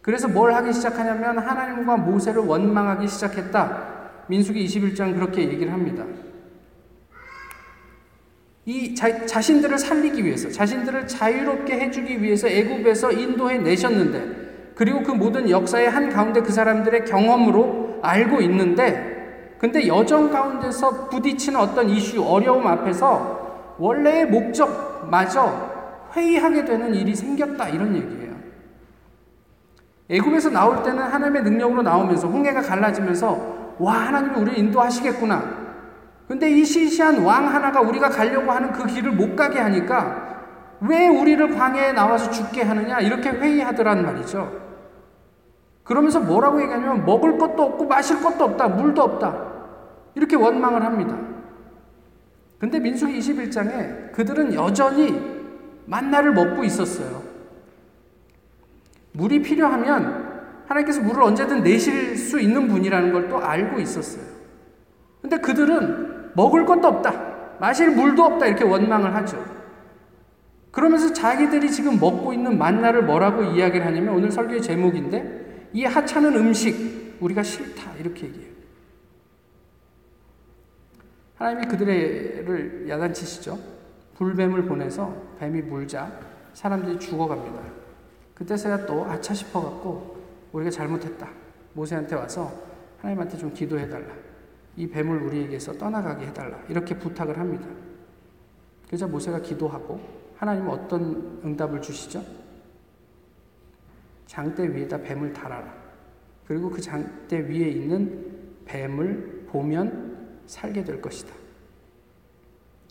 그래서 0.01 0.27
뭘 0.27 0.53
하기 0.53 0.73
시작하냐면 0.73 1.37
하나님과 1.37 1.97
모세를 1.97 2.41
원망하기 2.41 3.07
시작했다. 3.07 4.00
민수기 4.31 4.65
21장 4.65 5.13
그렇게 5.13 5.41
얘기를 5.41 5.73
합니다. 5.73 6.05
이 8.65 8.95
자, 8.95 9.25
자신들을 9.25 9.77
살리기 9.77 10.23
위해서, 10.23 10.49
자신들을 10.49 11.05
자유롭게 11.07 11.77
해주기 11.77 12.21
위해서 12.21 12.47
애굽에서 12.47 13.11
인도해 13.11 13.57
내셨는데, 13.57 14.73
그리고 14.75 15.03
그 15.03 15.11
모든 15.11 15.49
역사의 15.49 15.89
한 15.89 16.09
가운데 16.09 16.41
그 16.41 16.53
사람들의 16.53 17.03
경험으로 17.05 17.99
알고 18.01 18.39
있는데, 18.41 19.57
근데 19.59 19.85
여정 19.85 20.31
가운데서 20.31 21.09
부딪히는 21.09 21.59
어떤 21.59 21.89
이슈, 21.89 22.23
어려움 22.23 22.65
앞에서 22.67 23.75
원래의 23.79 24.27
목적마저 24.27 26.09
회의하게 26.15 26.65
되는 26.65 26.95
일이 26.95 27.13
생겼다 27.13 27.67
이런 27.69 27.95
얘기예요. 27.95 28.31
애굽에서 30.09 30.51
나올 30.51 30.83
때는 30.83 30.99
하나님의 30.99 31.43
능력으로 31.43 31.81
나오면서 31.81 32.27
홍해가 32.27 32.61
갈라지면서 32.61 33.60
와, 33.81 33.93
하나님이 33.93 34.35
우리를 34.39 34.59
인도하시겠구나. 34.59 35.61
근데 36.27 36.49
이 36.49 36.63
시시한 36.63 37.23
왕 37.23 37.53
하나가 37.53 37.81
우리가 37.81 38.09
가려고 38.09 38.51
하는 38.51 38.71
그 38.71 38.85
길을 38.85 39.11
못 39.11 39.35
가게 39.35 39.59
하니까 39.59 40.31
왜 40.81 41.07
우리를 41.07 41.55
광야에 41.55 41.91
나와서 41.91 42.29
죽게 42.29 42.61
하느냐? 42.61 42.99
이렇게 42.99 43.29
회의하더란 43.29 44.03
말이죠. 44.03 44.61
그러면서 45.83 46.19
뭐라고 46.19 46.61
얘기하냐면 46.61 47.05
먹을 47.05 47.37
것도 47.37 47.63
없고 47.63 47.85
마실 47.87 48.21
것도 48.21 48.43
없다. 48.45 48.67
물도 48.67 49.01
없다. 49.01 49.51
이렇게 50.15 50.35
원망을 50.35 50.85
합니다. 50.85 51.17
근데 52.59 52.79
민수기 52.79 53.17
21장에 53.17 54.11
그들은 54.11 54.53
여전히 54.53 55.19
만나를 55.87 56.33
먹고 56.33 56.63
있었어요. 56.63 57.23
물이 59.13 59.41
필요하면 59.41 60.20
하나님께서 60.71 61.01
물을 61.01 61.21
언제든 61.23 61.63
내실 61.63 62.17
수 62.17 62.39
있는 62.39 62.67
분이라는 62.67 63.11
걸 63.11 63.29
또 63.29 63.39
알고 63.39 63.79
있었어요. 63.79 64.23
근데 65.21 65.37
그들은 65.37 66.31
먹을 66.35 66.65
것도 66.65 66.87
없다. 66.87 67.57
마실 67.59 67.91
물도 67.91 68.23
없다. 68.23 68.47
이렇게 68.47 68.63
원망을 68.63 69.13
하죠. 69.15 69.43
그러면서 70.71 71.13
자기들이 71.13 71.69
지금 71.69 71.99
먹고 71.99 72.33
있는 72.33 72.57
만나를 72.57 73.03
뭐라고 73.03 73.43
이야기를 73.43 73.85
하냐면 73.85 74.15
오늘 74.15 74.31
설교의 74.31 74.61
제목인데 74.61 75.69
이 75.73 75.85
하찮은 75.85 76.35
음식 76.35 77.15
우리가 77.19 77.43
싫다. 77.43 77.93
이렇게 77.99 78.27
얘기해요. 78.27 78.51
하나님이 81.35 81.67
그들을 81.67 82.85
야단치시죠. 82.89 83.59
불뱀을 84.15 84.63
보내서 84.65 85.13
뱀이 85.39 85.61
물자 85.61 86.11
사람들이 86.53 86.99
죽어갑니다. 86.99 87.59
그때서야 88.35 88.85
또 88.85 89.05
아차 89.05 89.33
싶어갖고 89.33 90.20
우리가 90.51 90.69
잘못했다. 90.69 91.29
모세한테 91.73 92.15
와서 92.15 92.51
하나님한테 92.99 93.37
좀 93.37 93.53
기도해달라. 93.53 94.13
이 94.75 94.87
뱀을 94.87 95.21
우리에게서 95.23 95.73
떠나가게 95.73 96.27
해달라. 96.27 96.59
이렇게 96.69 96.97
부탁을 96.97 97.37
합니다. 97.37 97.67
그래서 98.87 99.07
모세가 99.07 99.41
기도하고 99.41 99.99
하나님은 100.37 100.69
어떤 100.69 101.39
응답을 101.43 101.81
주시죠? 101.81 102.23
장대 104.25 104.67
위에다 104.73 104.97
뱀을 104.97 105.33
달아라. 105.33 105.73
그리고 106.45 106.69
그 106.69 106.81
장대 106.81 107.39
위에 107.39 107.69
있는 107.69 108.63
뱀을 108.65 109.45
보면 109.47 110.39
살게 110.45 110.83
될 110.83 111.01
것이다. 111.01 111.33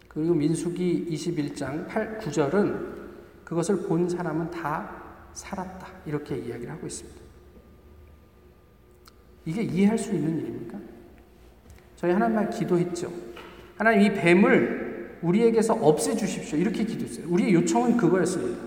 그리고 0.09 0.35
민수기 0.35 1.07
21장 1.11 1.87
8, 1.87 2.18
9절은 2.18 3.01
그것을 3.44 3.83
본 3.87 4.09
사람은 4.09 4.51
다 4.51 5.03
살았다. 5.33 5.87
이렇게 6.07 6.37
이야기를 6.37 6.73
하고 6.73 6.87
있습니다. 6.87 7.19
이게 9.44 9.62
이해할 9.62 9.98
수 9.98 10.12
있는 10.12 10.38
일입니까? 10.38 10.79
저희 11.96 12.12
하나님만 12.12 12.50
기도했죠. 12.50 13.12
하나님 13.76 14.03
이 14.03 14.14
뱀을 14.14 15.18
우리에게서 15.22 15.74
없애주십시오. 15.74 16.59
이렇게 16.59 16.85
기도했어요. 16.85 17.26
우리의 17.29 17.55
요청은 17.55 17.96
그거였습니다. 17.96 18.62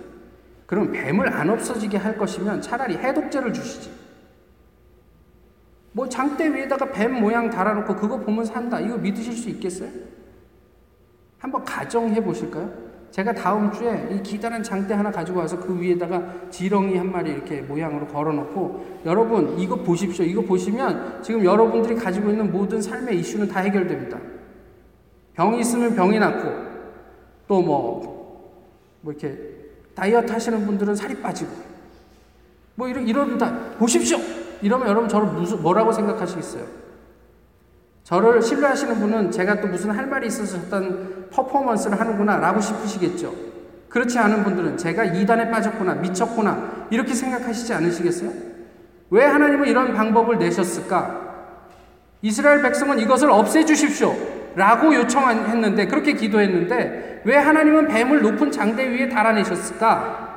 그럼 0.65 0.91
뱀을 0.91 1.29
안 1.29 1.49
없어지게 1.49 1.97
할 1.97 2.17
것이면 2.17 2.61
차라리 2.61 2.97
해독제를 2.97 3.53
주시지. 3.53 3.91
뭐 5.91 6.09
장대 6.09 6.51
위에다가 6.53 6.91
뱀 6.91 7.19
모양 7.19 7.49
달아놓고 7.49 7.95
그거 7.95 8.19
보면 8.19 8.45
산다. 8.45 8.79
이거 8.79 8.97
믿으실 8.97 9.33
수 9.33 9.49
있겠어요? 9.49 9.89
한번 11.37 11.63
가정해 11.63 12.23
보실까요? 12.23 12.82
제가 13.13 13.31
다음 13.31 13.71
주에 13.71 14.09
이 14.11 14.23
기다란 14.23 14.63
장대 14.63 14.95
하나 14.95 15.11
가지고 15.11 15.37
와서 15.37 15.59
그 15.59 15.79
위에다가 15.79 16.49
지렁이 16.49 16.97
한 16.97 17.11
마리 17.11 17.29
이렇게 17.29 17.61
모양으로 17.61 18.07
걸어놓고 18.07 19.01
여러분 19.05 19.59
이거 19.59 19.75
보십시오. 19.75 20.25
이거 20.25 20.41
보시면 20.41 21.21
지금 21.21 21.45
여러분들이 21.45 21.93
가지고 21.93 22.31
있는 22.31 22.51
모든 22.51 22.81
삶의 22.81 23.19
이슈는 23.19 23.49
다 23.49 23.59
해결됩니다. 23.59 24.17
병이 25.35 25.59
있으면 25.59 25.95
병이 25.95 26.17
낫고 26.17 26.49
또뭐뭐 27.47 29.03
이렇게 29.05 29.37
다이어트 29.93 30.31
하시는 30.31 30.65
분들은 30.65 30.95
살이 30.95 31.13
빠지고 31.21 31.51
뭐 32.73 32.87
이런 32.87 33.07
이런 33.07 33.37
다 33.37 33.75
보십시오. 33.77 34.17
이러면 34.63 34.87
여러분 34.87 35.07
저를 35.07 35.27
무슨 35.27 35.61
뭐라고 35.61 35.91
생각하시겠어요? 35.91 36.65
저를 38.03 38.41
신뢰하시는 38.41 38.99
분은 38.99 39.31
제가 39.31 39.61
또 39.61 39.67
무슨 39.67 39.91
할 39.91 40.07
말이 40.07 40.27
있어서 40.27 40.57
어떤 40.57 41.29
퍼포먼스를 41.31 41.99
하는구나 41.99 42.37
라고 42.37 42.59
싶으시겠죠. 42.59 43.33
그렇지 43.87 44.17
않은 44.19 44.43
분들은 44.43 44.77
제가 44.77 45.03
이단에 45.05 45.49
빠졌구나, 45.51 45.95
미쳤구나, 45.95 46.87
이렇게 46.89 47.13
생각하시지 47.13 47.73
않으시겠어요? 47.73 48.31
왜 49.11 49.23
하나님은 49.23 49.67
이런 49.67 49.93
방법을 49.93 50.39
내셨을까? 50.39 51.21
이스라엘 52.23 52.61
백성은 52.63 52.99
이것을 52.99 53.29
없애주십시오. 53.29 54.15
라고 54.55 54.95
요청했는데, 54.95 55.87
그렇게 55.87 56.13
기도했는데, 56.13 57.21
왜 57.23 57.37
하나님은 57.37 57.87
뱀을 57.87 58.21
높은 58.21 58.51
장대 58.51 58.89
위에 58.89 59.09
달아내셨을까? 59.09 60.32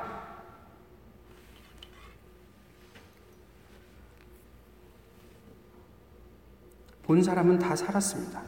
본 7.06 7.22
사람은 7.22 7.58
다 7.60 7.76
살았습니다. 7.76 8.42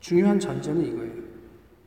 중요한 0.00 0.40
전제는 0.40 0.86
이거예요. 0.86 1.22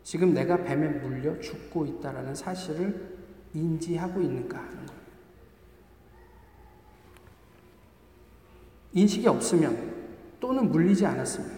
지금 0.03 0.33
내가 0.33 0.57
뱀에 0.63 0.87
물려 0.99 1.39
죽고 1.39 1.85
있다라는 1.85 2.35
사실을 2.35 3.17
인지하고 3.53 4.21
있는가 4.21 4.59
하는 4.59 4.85
거예요. 4.85 5.01
인식이 8.93 9.27
없으면 9.27 9.95
또는 10.39 10.69
물리지 10.71 11.05
않았으면 11.05 11.49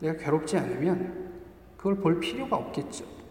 내가 0.00 0.22
괴롭지 0.22 0.56
않으면 0.56 1.32
그걸 1.76 1.96
볼 1.96 2.20
필요가 2.20 2.56
없겠죠. 2.56 3.21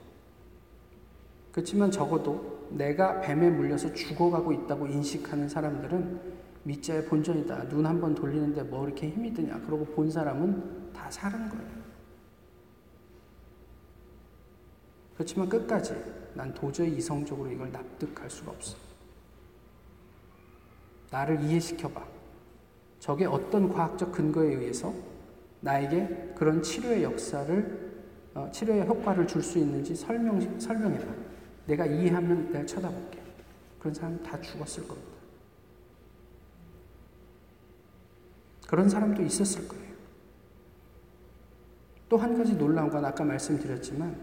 그렇지만 1.51 1.91
적어도 1.91 2.67
내가 2.71 3.19
뱀에 3.21 3.49
물려서 3.49 3.93
죽어가고 3.93 4.53
있다고 4.53 4.87
인식하는 4.87 5.49
사람들은 5.49 6.41
밑자의 6.63 7.05
본전이다. 7.05 7.67
눈 7.69 7.85
한 7.85 7.99
번 7.99 8.15
돌리는데 8.15 8.63
뭐 8.63 8.85
이렇게 8.85 9.09
힘이 9.09 9.33
드냐. 9.33 9.59
그러고 9.65 9.83
본 9.85 10.09
사람은 10.09 10.93
다 10.93 11.09
사는 11.11 11.49
거예요. 11.49 11.81
그렇지만 15.15 15.49
끝까지 15.49 15.93
난 16.33 16.53
도저히 16.53 16.95
이성적으로 16.95 17.49
이걸 17.51 17.71
납득할 17.71 18.29
수가 18.29 18.51
없어. 18.51 18.77
나를 21.11 21.41
이해시켜봐. 21.41 22.01
저게 22.99 23.25
어떤 23.25 23.71
과학적 23.73 24.11
근거에 24.11 24.53
의해서 24.53 24.93
나에게 25.59 26.33
그런 26.35 26.61
치료의 26.63 27.03
역사를, 27.03 27.91
어, 28.33 28.49
치료의 28.51 28.87
효과를 28.87 29.27
줄 29.27 29.43
수 29.43 29.57
있는지 29.59 29.93
설명, 29.95 30.39
설명해봐. 30.59 31.30
내가 31.71 31.85
이해하면 31.85 32.51
내가 32.51 32.65
쳐다볼게. 32.65 33.21
그런 33.79 33.93
사람 33.93 34.21
다 34.21 34.39
죽었을 34.41 34.87
겁니다. 34.87 35.11
그런 38.67 38.89
사람도 38.89 39.23
있었을 39.23 39.67
거예요. 39.67 39.91
또 42.09 42.17
한 42.17 42.37
가지 42.37 42.55
놀라운 42.57 42.89
건 42.89 43.05
아까 43.05 43.23
말씀드렸지만 43.23 44.19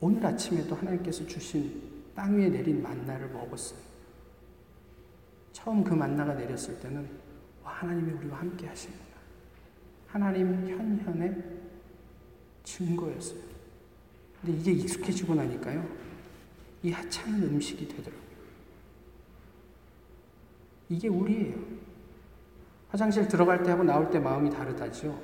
오늘 0.00 0.24
아침에도 0.24 0.76
하나님께서 0.76 1.26
주신 1.26 1.82
땅 2.14 2.36
위에 2.36 2.48
내린 2.48 2.80
만나를 2.82 3.28
먹었어요. 3.30 3.80
처음 5.52 5.82
그 5.82 5.92
만나가 5.92 6.34
내렸을 6.34 6.78
때는 6.78 7.08
와, 7.64 7.72
하나님이 7.72 8.12
우리와 8.12 8.38
함께 8.38 8.68
하시는구나. 8.68 9.10
하나님 10.06 10.68
현현의 10.68 11.42
증거였어요. 12.62 13.40
근데 14.40 14.56
이게 14.58 14.72
익숙해지고 14.72 15.34
나니까요. 15.34 16.09
이 16.82 16.90
하찮은 16.90 17.42
음식이 17.42 17.88
되더라고요. 17.88 18.30
이게 20.88 21.08
우리예요. 21.08 21.56
화장실 22.88 23.28
들어갈 23.28 23.62
때하고 23.62 23.84
나올 23.84 24.10
때 24.10 24.18
마음이 24.18 24.50
다르다죠. 24.50 25.20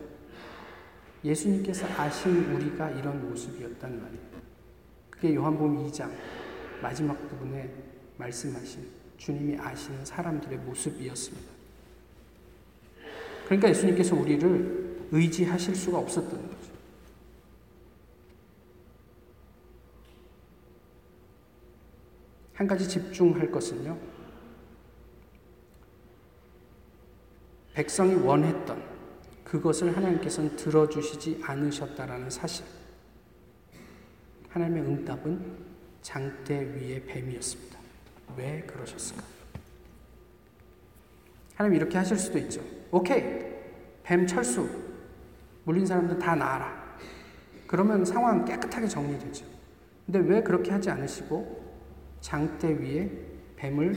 예수님께서 1.25 1.87
아신 1.99 2.55
우리가 2.55 2.91
이런 2.91 3.29
모습이었단 3.29 4.01
말이에요. 4.01 4.27
그게 5.11 5.35
요한복음 5.35 5.89
2장 5.89 6.11
마지막 6.81 7.19
부분에 7.29 7.73
말씀하신 8.19 8.87
주님이 9.17 9.59
아시는 9.59 10.05
사람들의 10.05 10.59
모습이었습니다. 10.59 11.53
그러니까 13.47 13.69
예수님께서 13.71 14.15
우리를 14.15 15.09
의지하실 15.11 15.75
수가 15.75 15.99
없었던 15.99 16.31
거죠. 16.31 16.76
한 22.57 22.67
가지 22.67 22.89
집중할 22.89 23.51
것은요. 23.51 23.99
백성이 27.75 28.15
원했던 28.15 28.83
그것을 29.45 29.95
하나님께서는 29.95 30.57
들어주시지 30.57 31.43
않으셨다라는 31.45 32.31
사실. 32.31 32.65
하나님의 34.49 34.83
응답은 34.85 35.67
장대 36.01 36.75
위의 36.75 37.05
뱀이었습니다. 37.05 37.79
왜 38.39 38.63
그러셨을까? 38.63 39.23
하나님 41.57 41.77
이렇게 41.77 41.99
하실 41.99 42.19
수도 42.19 42.39
있죠. 42.39 42.63
오케이. 42.91 43.45
뱀 44.03 44.27
철수. 44.27 44.67
물린 45.65 45.85
사람들 45.85 46.19
다 46.19 46.35
나아라. 46.35 46.97
그러면 47.67 48.03
상황 48.07 48.47
깨끗하게 48.47 48.89
정리되죠. 48.89 49.45
근데 50.07 50.21
왜 50.21 50.43
그렇게 50.43 50.71
하지 50.71 50.89
않으시고 50.89 51.66
장대 52.21 52.69
위에 52.69 53.11
뱀을 53.57 53.97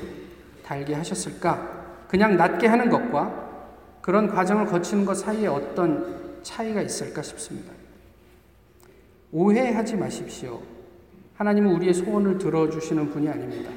달게 0.64 0.94
하셨을까? 0.94 2.06
그냥 2.08 2.38
낫게 2.38 2.68
하는 2.68 2.90
것과 2.90 3.50
그런 4.02 4.28
과정을 4.28 4.66
거치는 4.66 5.06
것 5.06 5.16
사이에 5.16 5.48
어떤 5.48 6.42
차이가 6.42 6.82
있을까 6.82 7.22
싶습니다. 7.22 7.72
오해하지 9.32 9.96
마십시오. 9.96 10.62
하나님은 11.36 11.74
우리의 11.76 11.94
소원을 11.94 12.38
들어주시는 12.38 13.12
분이 13.12 13.30
아닙니다. 13.30 13.72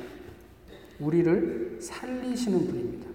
우리를 0.99 1.79
살리시는 1.81 2.67
분입니다. 2.67 3.09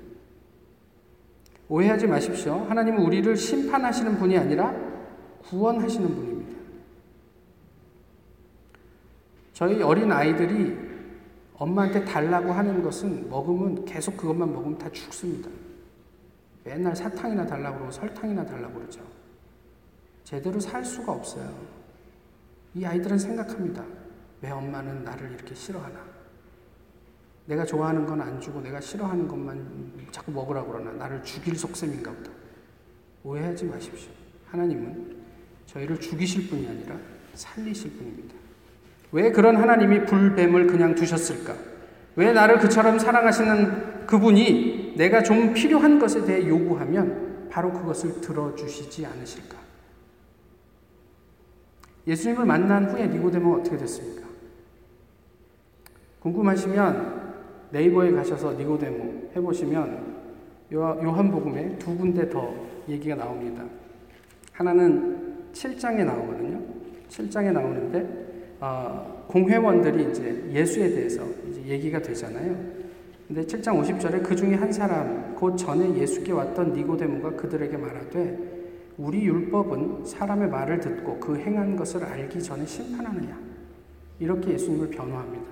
오해하지 1.69 2.07
마십시오. 2.07 2.65
하나님은 2.69 3.03
우리를 3.03 3.35
심판하시는 3.35 4.17
분이 4.17 4.37
아니라 4.37 4.73
구원하시는 5.43 6.07
분입니다. 6.07 6.57
저희 9.53 9.81
어린 9.81 10.11
아이들이 10.11 10.86
엄마한테 11.57 12.05
달라고 12.05 12.51
하는 12.51 12.83
것은 12.83 13.29
먹으면 13.29 13.83
계속 13.85 14.15
그것만 14.15 14.51
먹으면 14.53 14.77
다 14.77 14.89
죽습니다. 14.91 15.49
맨날 16.63 16.95
사탕이나 16.95 17.45
달라고 17.45 17.77
그러고 17.77 17.91
설탕이나 17.91 18.45
달라고 18.45 18.75
그러죠. 18.75 19.01
제대로 20.23 20.59
살 20.59 20.83
수가 20.83 21.13
없어요. 21.13 21.51
이 22.75 22.85
아이들은 22.85 23.17
생각합니다. 23.17 23.83
왜 24.41 24.51
엄마는 24.51 25.03
나를 25.03 25.31
이렇게 25.31 25.55
싫어하나? 25.55 26.05
내가 27.45 27.65
좋아하는 27.65 28.05
건 28.05 28.21
안 28.21 28.39
주고 28.41 28.59
내가 28.61 28.79
싫어하는 28.81 29.27
것만 29.27 30.09
자꾸 30.11 30.31
먹으라고 30.31 30.73
그러나 30.73 30.91
나를 30.91 31.23
죽일 31.23 31.57
속셈인가 31.57 32.11
보다. 32.11 32.29
오해하지 33.23 33.65
마십시오. 33.65 34.11
하나님은 34.47 35.15
저희를 35.65 35.99
죽이실 35.99 36.49
분이 36.49 36.67
아니라 36.67 36.99
살리실 37.33 37.93
분입니다. 37.93 38.35
왜 39.11 39.31
그런 39.31 39.55
하나님이 39.55 40.05
불뱀을 40.05 40.67
그냥 40.67 40.95
두셨을까? 40.95 41.55
왜 42.15 42.33
나를 42.33 42.59
그처럼 42.59 42.99
사랑하시는 42.99 44.05
그분이 44.07 44.95
내가 44.97 45.21
좀 45.23 45.53
필요한 45.53 45.99
것에 45.99 46.25
대해 46.25 46.47
요구하면 46.47 47.47
바로 47.49 47.71
그것을 47.71 48.21
들어주시지 48.21 49.05
않으실까? 49.05 49.57
예수님을 52.07 52.45
만난 52.45 52.89
후에 52.89 53.07
니고데모가 53.07 53.59
어떻게 53.59 53.77
됐습니까? 53.77 54.27
궁금하시면 56.21 57.27
네이버에 57.71 58.11
가셔서 58.11 58.53
니고데모 58.53 59.31
해보시면 59.35 60.17
요한복음에 60.73 61.77
두 61.77 61.97
군데 61.97 62.29
더 62.29 62.53
얘기가 62.89 63.15
나옵니다. 63.15 63.63
하나는 64.53 65.37
7장에 65.53 66.03
나오거든요. 66.05 66.61
7장에 67.09 67.51
나오는데 67.51 68.27
어, 68.59 69.25
공회원들이 69.27 70.11
이제 70.11 70.49
예수에 70.51 70.89
대해서 70.89 71.23
이제 71.49 71.61
얘기가 71.67 72.01
되잖아요. 72.01 72.55
근데 73.27 73.43
7장 73.43 73.81
50절에 73.81 74.23
그 74.23 74.35
중에 74.35 74.55
한 74.55 74.71
사람 74.71 75.35
곧 75.35 75.57
전에 75.57 75.95
예수께 75.97 76.31
왔던 76.31 76.73
니고데모가 76.73 77.35
그들에게 77.35 77.75
말하되 77.75 78.57
우리 78.97 79.25
율법은 79.25 80.05
사람의 80.05 80.49
말을 80.49 80.79
듣고 80.79 81.19
그 81.19 81.37
행한 81.37 81.75
것을 81.75 82.03
알기 82.03 82.41
전에 82.41 82.65
심판하느냐 82.65 83.37
이렇게 84.19 84.53
예수님을 84.53 84.89
변호합니다. 84.89 85.45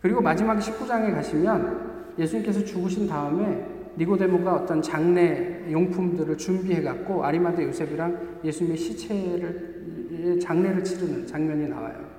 그리고 0.00 0.20
마지막 0.20 0.58
19장에 0.58 1.12
가시면 1.12 2.14
예수님께서 2.18 2.64
죽으신 2.64 3.08
다음에 3.08 3.66
니고데모가 3.96 4.54
어떤 4.54 4.80
장례 4.80 5.66
용품들을 5.72 6.38
준비해 6.38 6.82
갖고 6.82 7.24
아리마대 7.24 7.64
요셉이랑 7.64 8.40
예수님의 8.44 8.76
시체를 8.76 10.07
장례를 10.40 10.84
치르는 10.84 11.26
장면이 11.26 11.68
나와요. 11.68 12.18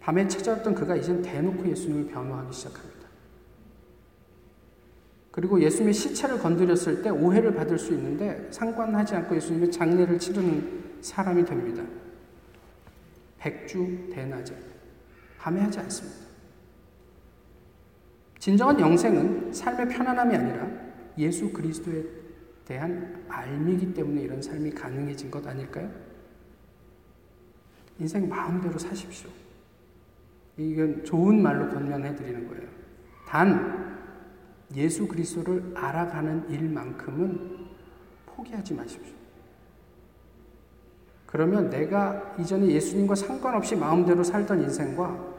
밤에 0.00 0.26
찾아왔던 0.26 0.74
그가 0.74 0.96
이젠 0.96 1.20
대놓고 1.20 1.68
예수님을 1.68 2.06
변호하기 2.06 2.52
시작합니다. 2.52 2.98
그리고 5.30 5.60
예수님의 5.60 5.92
시체를 5.92 6.38
건드렸을 6.38 7.02
때 7.02 7.10
오해를 7.10 7.54
받을 7.54 7.78
수 7.78 7.92
있는데 7.92 8.48
상관하지 8.50 9.14
않고 9.14 9.36
예수님의 9.36 9.70
장례를 9.70 10.18
치르는 10.18 11.00
사람이 11.00 11.44
됩니다. 11.44 11.84
백주 13.38 14.08
대낮에 14.12 14.56
밤에 15.38 15.60
하지 15.60 15.78
않습니다. 15.80 16.18
진정한 18.38 18.80
영생은 18.80 19.52
삶의 19.52 19.88
편안함이 19.88 20.34
아니라 20.34 20.68
예수 21.18 21.52
그리스도에 21.52 22.17
대한 22.68 23.24
알미기 23.28 23.94
때문에 23.94 24.20
이런 24.20 24.42
삶이 24.42 24.72
가능해진 24.72 25.30
것 25.30 25.44
아닐까요? 25.46 25.90
인생 27.98 28.28
마음대로 28.28 28.78
사십시오. 28.78 29.30
이건 30.58 31.02
좋은 31.02 31.40
말로 31.40 31.70
권면해 31.70 32.14
드리는 32.14 32.46
거예요. 32.46 32.68
단 33.26 33.98
예수 34.74 35.08
그리스도를 35.08 35.72
알아가는 35.74 36.50
일만큼은 36.50 37.68
포기하지 38.26 38.74
마십시오. 38.74 39.14
그러면 41.24 41.70
내가 41.70 42.36
이전에 42.38 42.66
예수님과 42.66 43.14
상관없이 43.14 43.76
마음대로 43.76 44.22
살던 44.22 44.62
인생과 44.62 45.36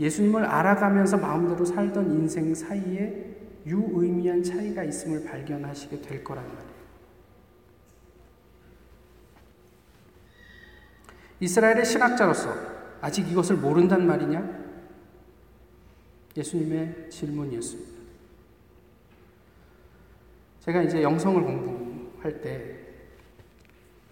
예수님을 0.00 0.44
알아가면서 0.44 1.18
마음대로 1.18 1.64
살던 1.64 2.10
인생 2.12 2.52
사이에 2.52 3.33
유의미한 3.66 4.42
차이가 4.42 4.84
있음을 4.84 5.24
발견하시게 5.24 6.02
될 6.02 6.22
거란 6.22 6.46
말이에요. 6.46 6.74
이스라엘의 11.40 11.84
신학자로서 11.84 12.54
아직 13.00 13.30
이것을 13.30 13.56
모른단 13.56 14.06
말이냐? 14.06 14.64
예수님의 16.36 17.10
질문이었습니다. 17.10 17.92
제가 20.60 20.82
이제 20.82 21.02
영성을 21.02 21.42
공부할 21.42 22.40
때 22.40 22.78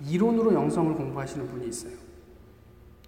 이론으로 0.07 0.53
영성을 0.53 0.95
공부하시는 0.95 1.47
분이 1.49 1.69
있어요. 1.69 1.95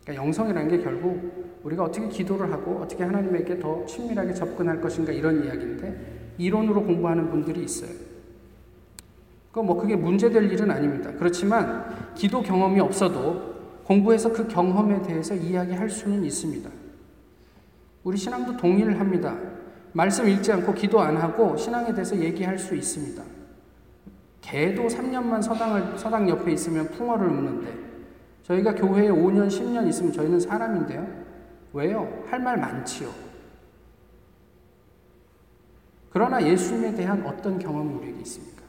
그러니까 0.03 0.25
영성이라는 0.25 0.69
게 0.69 0.83
결국 0.83 1.61
우리가 1.63 1.85
어떻게 1.85 2.09
기도를 2.09 2.51
하고 2.53 2.79
어떻게 2.79 3.05
하나님에게 3.05 3.59
더 3.59 3.85
친밀하게 3.87 4.35
접근할 4.35 4.81
것인가 4.81 5.13
이런 5.13 5.45
이야기인데 5.45 6.14
이론으로 6.39 6.85
공부하는 6.85 7.31
분들이 7.31 7.63
있어요. 7.63 7.91
그뭐 9.53 9.81
그게 9.81 9.95
문제될 9.95 10.51
일은 10.51 10.71
아닙니다. 10.71 11.13
그렇지만 11.17 12.13
기도 12.15 12.43
경험이 12.43 12.81
없어도 12.81 13.55
공부해서 13.85 14.33
그 14.33 14.49
경험에 14.49 15.03
대해서 15.03 15.35
이야기할 15.35 15.89
수는 15.89 16.25
있습니다. 16.25 16.69
우리 18.03 18.17
신앙도 18.17 18.57
동일합니다. 18.57 19.37
말씀 19.93 20.29
읽지 20.29 20.51
않고 20.53 20.75
기도 20.75 21.01
안 21.01 21.17
하고 21.17 21.57
신앙에 21.57 21.93
대해서 21.93 22.17
얘기할 22.17 22.59
수 22.59 22.75
있습니다. 22.75 23.23
개도 24.41 24.89
3년만 24.89 25.41
서당을, 25.41 25.97
서당 25.99 26.29
옆에 26.29 26.53
있으면 26.53 26.89
풍어를 26.91 27.27
읊는데 27.29 27.73
저희가 28.43 28.75
교회에 28.75 29.09
5년, 29.09 29.49
10년 29.49 29.89
있으면 29.89 30.13
저희는 30.13 30.41
사람인데요. 30.41 31.07
왜요? 31.73 32.25
할 32.27 32.41
말 32.41 32.59
많지요. 32.59 33.09
그러나 36.15 36.41
예수님에 36.41 36.95
대한 36.95 37.27
어떤 37.27 37.59
경험이 37.59 37.93
우리에게 37.95 38.21
있습니까? 38.21 38.63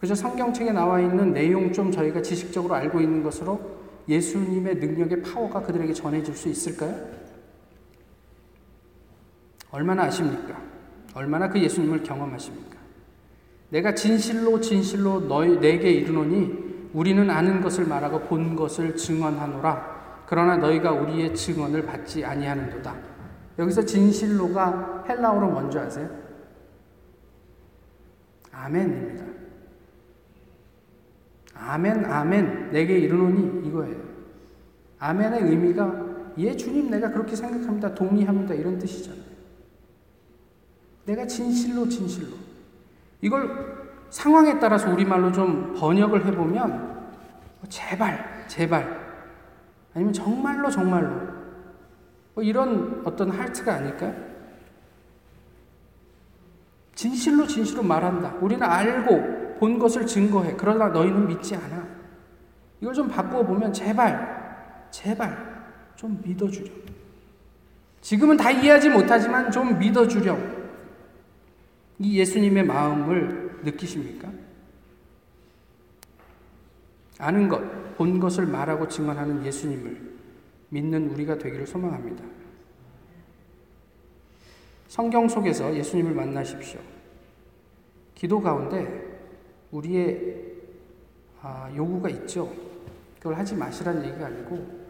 그저 0.00 0.14
성경책에 0.14 0.72
나와 0.72 1.00
있는 1.00 1.34
내용 1.34 1.70
좀 1.70 1.92
저희가 1.92 2.22
지식적으로 2.22 2.74
알고 2.74 2.98
있는 2.98 3.22
것으로 3.22 3.60
예수님의 4.08 4.76
능력의 4.76 5.22
파워가 5.22 5.60
그들에게 5.60 5.92
전해질 5.92 6.34
수 6.34 6.48
있을까요? 6.48 6.96
얼마나 9.70 10.04
아십니까? 10.04 10.58
얼마나 11.12 11.50
그 11.50 11.60
예수님을 11.60 12.02
경험하십니까? 12.02 12.76
내가 13.68 13.94
진실로 13.94 14.58
진실로 14.58 15.28
너희 15.28 15.60
내게 15.60 15.90
이르노니 15.90 16.88
우리는 16.94 17.28
아는 17.28 17.60
것을 17.60 17.84
말하고 17.84 18.20
본 18.20 18.56
것을 18.56 18.96
증언하노라. 18.96 20.24
그러나 20.26 20.56
너희가 20.56 20.92
우리의 20.92 21.34
증언을 21.34 21.84
받지 21.84 22.24
아니하는도다. 22.24 22.96
여기서 23.58 23.84
진실로가 23.84 24.95
헬라어로 25.08 25.50
뭔지 25.50 25.78
아세요? 25.78 26.08
아멘입니다. 28.52 29.24
아멘, 31.54 32.04
아멘, 32.04 32.70
내게 32.70 32.98
이르노니 32.98 33.68
이거예요. 33.68 34.00
아멘의 34.98 35.42
의미가 35.42 36.06
예, 36.38 36.54
주님, 36.54 36.90
내가 36.90 37.10
그렇게 37.10 37.34
생각합니다. 37.34 37.94
동의합니다. 37.94 38.54
이런 38.54 38.78
뜻이잖아요. 38.78 39.22
내가 41.06 41.26
진실로, 41.26 41.88
진실로. 41.88 42.36
이걸 43.22 43.86
상황에 44.10 44.58
따라서 44.58 44.90
우리말로 44.92 45.32
좀 45.32 45.74
번역을 45.74 46.26
해보면, 46.26 47.10
제발, 47.68 48.44
제발. 48.48 49.06
아니면 49.94 50.12
정말로, 50.12 50.68
정말로. 50.68 51.36
뭐 52.34 52.44
이런 52.44 53.02
어떤 53.06 53.30
할트가 53.30 53.74
아닐까? 53.74 54.12
진실로 56.96 57.46
진실로 57.46 57.82
말한다. 57.82 58.34
우리는 58.40 58.62
알고 58.64 59.58
본 59.60 59.78
것을 59.78 60.06
증거해. 60.06 60.54
그러나 60.56 60.88
너희는 60.88 61.28
믿지 61.28 61.54
않아. 61.54 61.86
이걸 62.80 62.94
좀 62.94 63.06
바꾸어 63.06 63.44
보면 63.44 63.72
제발, 63.72 64.88
제발 64.90 65.36
좀 65.94 66.20
믿어주렴. 66.24 66.74
지금은 68.00 68.36
다 68.36 68.50
이해하지 68.50 68.88
못하지만 68.90 69.50
좀 69.50 69.78
믿어주렴. 69.78 70.56
이 71.98 72.18
예수님의 72.18 72.64
마음을 72.64 73.60
느끼십니까? 73.62 74.30
아는 77.18 77.48
것, 77.48 77.96
본 77.96 78.18
것을 78.20 78.46
말하고 78.46 78.88
증언하는 78.88 79.44
예수님을 79.44 80.16
믿는 80.70 81.10
우리가 81.10 81.38
되기를 81.38 81.66
소망합니다. 81.66 82.24
성경 84.88 85.28
속에서 85.28 85.74
예수님을 85.74 86.12
만나십시오. 86.12 86.80
기도 88.14 88.40
가운데 88.40 89.20
우리의 89.70 90.44
아, 91.42 91.70
요구가 91.76 92.08
있죠. 92.08 92.52
그걸 93.18 93.38
하지 93.38 93.54
마시라는 93.54 94.04
얘기가 94.06 94.26
아니고 94.26 94.86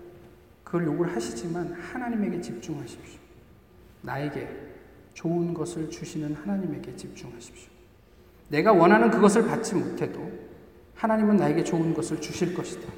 그걸 0.64 0.86
요구를 0.86 1.14
하시지만 1.14 1.72
하나님에게 1.72 2.40
집중하십시오. 2.40 3.20
나에게 4.02 4.48
좋은 5.14 5.54
것을 5.54 5.90
주시는 5.90 6.34
하나님에게 6.34 6.94
집중하십시오. 6.96 7.70
내가 8.48 8.72
원하는 8.72 9.10
그것을 9.10 9.46
받지 9.46 9.74
못해도 9.74 10.30
하나님은 10.94 11.36
나에게 11.36 11.64
좋은 11.64 11.94
것을 11.94 12.20
주실 12.20 12.54
것이다. 12.54 12.92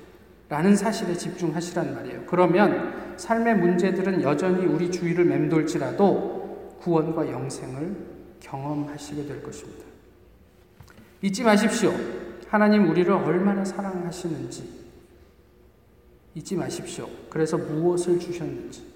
라는 0.49 0.75
사실에 0.77 1.15
집중하시란 1.15 1.95
말이에요. 1.95 2.25
그러면 2.27 3.15
삶의 3.17 3.57
문제들은 3.59 4.23
여전히 4.23 4.67
우리 4.67 4.91
주위를 4.91 5.25
맴돌지라도 5.25 6.38
구원과 6.81 7.31
영생을 7.31 7.97
경험하시게 8.41 9.27
될 9.27 9.43
것입니다. 9.43 9.85
잊지 11.23 11.43
마십시오. 11.43 11.93
하나님 12.49 12.89
우리를 12.89 13.13
얼마나 13.13 13.65
사랑하시는지 13.65 14.79
잊지 16.35 16.57
마십시오. 16.57 17.09
그래서 17.29 17.59
무엇을 17.59 18.19
주셨는지. 18.19 18.87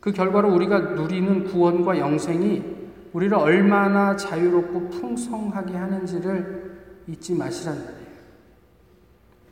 그 0.00 0.12
결과로 0.12 0.52
우리가 0.54 0.78
누리는 0.78 1.44
구원과 1.44 1.98
영생이 1.98 2.80
우리를 3.12 3.34
얼마나 3.36 4.16
자유롭고 4.16 4.88
풍성하게 4.88 5.76
하는지를 5.76 6.78
잊지 7.06 7.34
마시란 7.34 7.76
말이에요. 7.84 8.00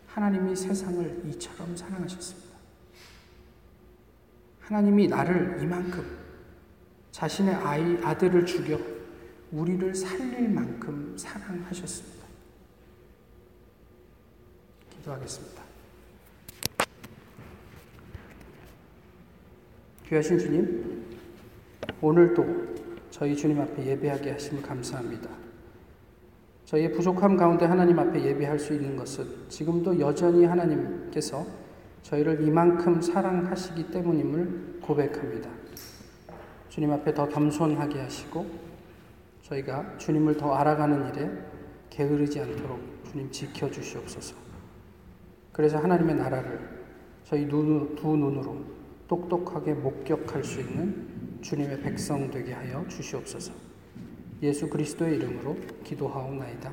하나님이 0.07 0.57
세상을 0.57 1.22
이처럼 1.26 1.76
사랑하셨습니다. 1.76 2.49
하나님이 4.61 5.09
나를 5.09 5.59
이만큼 5.62 6.28
자신의 7.19 7.53
아이, 7.53 7.99
아들을 8.05 8.47
죽여 8.47 8.79
우리를 9.51 9.93
살릴 9.93 10.51
만큼 10.51 11.16
사랑하셨습니다. 11.19 12.25
기도하겠습니다. 14.91 15.62
귀하신 20.07 20.39
주님, 20.39 21.07
오늘도 22.01 22.47
저희 23.11 23.35
주님 23.35 23.61
앞에 23.62 23.85
예배하게 23.85 24.31
하심을 24.31 24.62
감사합니다. 24.62 25.29
저희의 26.66 26.93
부족함 26.93 27.37
가운데 27.37 27.64
하나님 27.66 27.99
앞에 27.99 28.23
예배할 28.23 28.61
수 28.61 28.75
있는 28.75 28.95
것은 28.95 29.27
지금도 29.49 29.99
여전히 29.99 30.45
하나님께서 30.45 31.45
저희를 32.03 32.47
이만큼 32.47 33.03
사랑하시기 33.03 33.91
때문임을 33.91 34.79
고백합니다. 34.83 35.58
주님 36.79 36.93
앞에 36.93 37.12
더 37.12 37.26
겸손하게 37.26 37.99
하시고 37.99 38.47
저희가 39.43 39.99
주님을 39.99 40.37
더 40.37 40.55
알아가는 40.55 41.12
일에 41.12 41.29
게으르지 41.91 42.39
않도록 42.39 42.79
주님 43.11 43.29
지켜 43.33 43.68
주시옵소서. 43.68 44.37
그래서 45.51 45.79
하나님의 45.79 46.14
나라를 46.14 46.85
저희 47.24 47.49
눈, 47.49 47.97
두 47.97 48.16
눈으로 48.16 48.62
똑똑하게 49.09 49.74
목격할 49.74 50.45
수 50.45 50.61
있는 50.61 51.41
주님의 51.41 51.81
백성 51.81 52.31
되게 52.31 52.53
하여 52.53 52.87
주시옵소서. 52.87 53.53
예수 54.43 54.70
그리스도의 54.70 55.16
이름으로 55.16 55.57
기도하옵나이다. 55.83 56.72